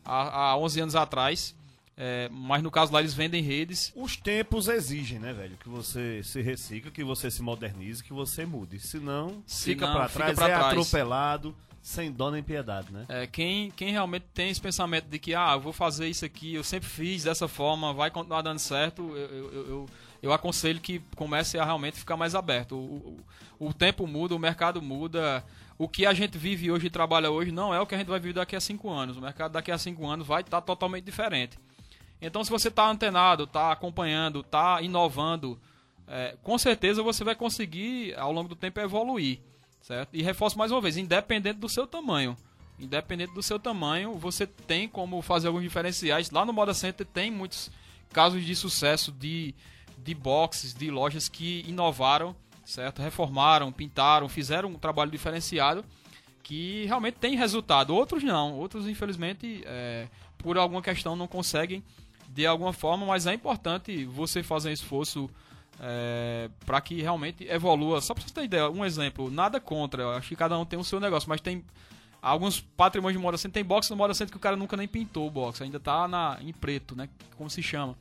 [0.06, 1.56] há, há 11 anos atrás.
[1.96, 3.92] É, mas no caso lá eles vendem redes.
[3.96, 5.56] Os tempos exigem, né, velho?
[5.58, 8.80] Que você se recicla, que você se modernize, que você mude.
[8.80, 10.66] Senão, fica Senão, pra fica trás, pra é trás.
[10.68, 13.06] atropelado, sem dó nem piedade, né?
[13.10, 16.56] É, quem, quem realmente tem esse pensamento de que, ah, eu vou fazer isso aqui,
[16.56, 19.90] eu sempre fiz dessa forma, vai continuar dando certo, eu, eu, eu, eu,
[20.24, 22.76] eu aconselho que comece a realmente ficar mais aberto.
[22.76, 23.20] O,
[23.60, 25.44] o, o tempo muda, o mercado muda.
[25.78, 28.08] O que a gente vive hoje e trabalha hoje não é o que a gente
[28.08, 29.18] vai viver daqui a cinco anos.
[29.18, 31.58] O mercado daqui a cinco anos vai estar totalmente diferente.
[32.26, 35.60] Então, se você está antenado, está acompanhando, está inovando,
[36.08, 39.40] é, com certeza você vai conseguir, ao longo do tempo, evoluir.
[39.82, 40.16] Certo?
[40.16, 42.38] E reforço mais uma vez, independente do seu tamanho.
[42.80, 46.32] Independente do seu tamanho, você tem como fazer alguns diferenciais.
[46.32, 47.70] Lá no Moda Center tem muitos
[48.14, 49.54] casos de sucesso de,
[49.98, 53.02] de boxes, de lojas que inovaram, certo?
[53.02, 55.84] Reformaram, pintaram, fizeram um trabalho diferenciado
[56.42, 57.94] que realmente tem resultado.
[57.94, 60.08] Outros não, outros infelizmente é,
[60.38, 61.84] por alguma questão não conseguem
[62.34, 65.30] de alguma forma, mas é importante você fazer um esforço
[65.80, 68.02] é, para que realmente evolua.
[68.02, 70.84] Só para você ter ideia, um exemplo, nada contra, acho que cada um tem o
[70.84, 71.64] seu negócio, mas tem
[72.22, 74.88] alguns patrimônios de moda center, tem box no moda center que o cara nunca nem
[74.88, 77.08] pintou o box, ainda tá na, em preto, né,
[77.38, 77.96] como se chama.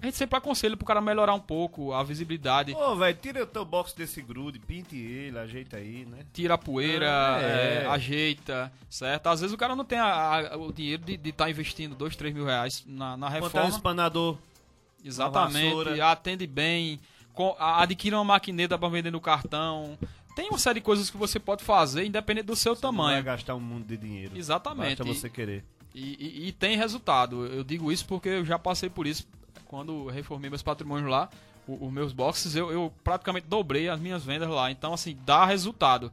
[0.00, 2.72] A gente sempre aconselha pro cara melhorar um pouco a visibilidade.
[2.74, 6.18] Ô, velho, tira o teu box desse grude, pinte ele, ajeita aí, né?
[6.32, 7.82] tira a poeira, Ah, é.
[7.82, 9.26] é, ajeita, certo?
[9.28, 12.34] Às vezes o cara não tem a- a- o dinheiro de estar investindo 2, 3
[12.34, 13.68] mil reais na, na é um reforma.
[13.68, 14.38] espanador?
[15.04, 17.00] Exatamente, atende bem,
[17.34, 19.98] co- a- adquira uma maquineta para vender no cartão.
[20.36, 23.24] Tem uma série de coisas que você pode fazer, independente do seu Não vai tamanho.
[23.24, 24.36] gastar um mundo de dinheiro.
[24.36, 24.98] Exatamente.
[24.98, 25.64] Basta você querer.
[25.94, 27.46] E, e- e tem resultado.
[27.46, 29.26] Eu digo isso porque eu já passei por isso.
[29.70, 31.28] Quando eu reformei meus patrimônios lá,
[31.68, 34.68] os meus boxes, eu, eu praticamente dobrei as minhas vendas lá.
[34.68, 36.10] Então, assim, dá resultado.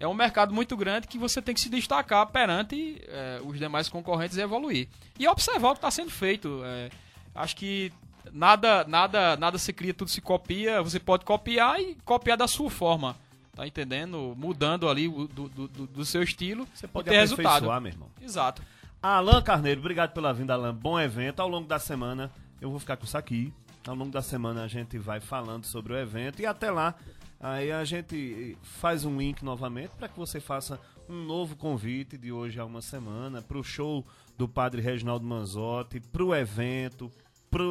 [0.00, 3.90] É um mercado muito grande que você tem que se destacar perante é, os demais
[3.90, 4.88] concorrentes e evoluir.
[5.18, 6.62] E observar o que está sendo feito.
[6.64, 6.88] É,
[7.34, 7.92] acho que
[8.32, 10.80] nada, nada, nada se cria, tudo se copia.
[10.82, 13.14] Você pode copiar e copiar da sua forma.
[13.54, 14.34] Tá entendendo?
[14.38, 16.66] Mudando ali do, do, do- do seu estilo.
[16.74, 17.66] Você pode ter resultado.
[17.82, 18.08] meu irmão.
[18.22, 18.62] Exato.
[19.02, 20.74] Alan Carneiro, obrigado pela vinda, Alan.
[20.74, 21.40] Bom evento.
[21.40, 22.30] Ao longo da semana,
[22.60, 23.52] eu vou ficar com isso aqui.
[23.86, 26.94] Ao longo da semana a gente vai falando sobre o evento e até lá,
[27.38, 32.32] aí a gente faz um link novamente para que você faça um novo convite de
[32.32, 34.04] hoje a uma semana para o show
[34.36, 37.10] do Padre Reginaldo Manzotti, para o evento,
[37.50, 37.62] para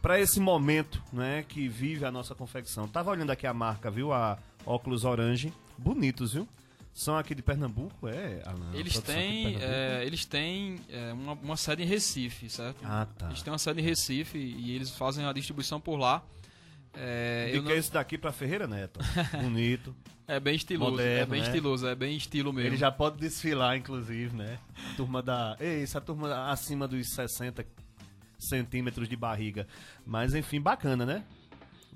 [0.00, 2.86] para esse momento, né, que vive a nossa confecção.
[2.86, 4.12] Tava olhando aqui a marca, viu?
[4.12, 6.46] A óculos orange, bonitos, viu?
[6.96, 8.40] São aqui de Pernambuco, é?
[8.46, 12.78] Alan, eles, têm, é, eles têm é, uma, uma, sede em Recife, certo?
[12.82, 13.26] Ah, tá.
[13.26, 16.24] Eles têm uma sede em Recife e eles fazem a distribuição por lá.
[16.94, 17.70] É, e que não...
[17.70, 18.98] é esse daqui para Ferreira Neto.
[19.42, 19.94] Bonito.
[20.26, 21.46] É bem estiloso, é moderno, é bem né?
[21.46, 22.70] estiloso, é bem estilo mesmo.
[22.70, 24.58] Ele já pode desfilar, inclusive, né?
[24.96, 25.54] Turma da.
[25.60, 27.62] Ei, essa turma acima dos 60
[28.38, 29.68] centímetros de barriga.
[30.06, 31.24] Mas enfim, bacana, né?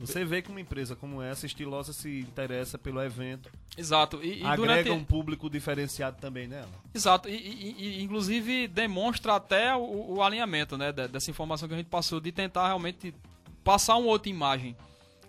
[0.01, 3.51] Você vê que uma empresa como essa, estilosa, se interessa pelo evento.
[3.76, 4.18] Exato.
[4.22, 4.90] E, e agrega durante...
[4.90, 6.70] um público diferenciado também nela.
[6.94, 7.28] Exato.
[7.28, 11.88] E, e, e inclusive demonstra até o, o, alinhamento né, dessa informação que a gente
[11.88, 13.14] passou, de tentar realmente
[13.62, 14.74] passar uma outra imagem.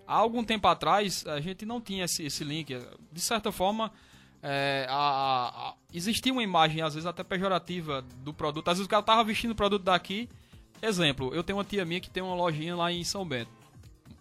[0.07, 2.77] Há algum tempo atrás, a gente não tinha esse, esse link.
[3.11, 3.91] De certa forma,
[4.41, 8.69] é, a, a, existia uma imagem, às vezes até pejorativa, do produto.
[8.69, 10.29] Às vezes o cara tava vestindo o produto daqui.
[10.81, 13.60] Exemplo, eu tenho uma tia minha que tem uma lojinha lá em São Bento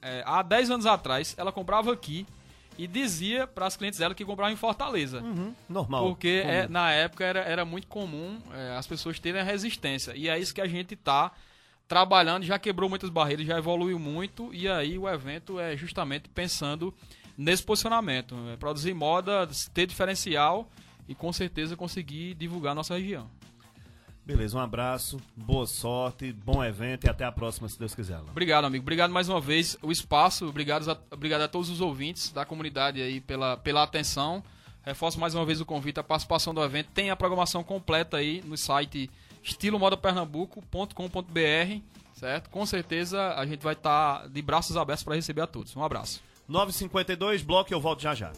[0.03, 2.26] é, há 10 anos atrás, ela comprava aqui
[2.78, 5.20] e dizia para as clientes dela que comprava em Fortaleza.
[5.20, 6.07] Uhum, normal.
[6.07, 10.16] Porque é, na época era, era muito comum é, as pessoas terem a resistência.
[10.16, 11.32] E é isso que a gente está
[11.86, 14.55] trabalhando, já quebrou muitas barreiras, já evoluiu muito.
[14.55, 16.94] E aí o evento é justamente pensando
[17.36, 18.34] nesse posicionamento.
[18.53, 20.70] É produzir moda, ter diferencial
[21.09, 23.28] e com certeza conseguir divulgar a nossa região.
[24.31, 28.20] Beleza, um abraço, boa sorte, bom evento e até a próxima, se Deus quiser.
[28.20, 28.85] Obrigado, amigo.
[28.85, 33.03] Obrigado mais uma vez o espaço, obrigado a, obrigado a todos os ouvintes da comunidade
[33.03, 34.41] aí pela, pela atenção.
[34.85, 36.91] Reforço mais uma vez o convite, a participação do evento.
[36.95, 39.11] Tem a programação completa aí no site
[39.43, 41.81] estilomodapernambuco.com.br,
[42.14, 42.51] certo?
[42.51, 45.74] Com certeza a gente vai estar tá de braços abertos para receber a todos.
[45.74, 46.22] Um abraço.
[46.47, 48.31] 952 bloco, eu volto já já.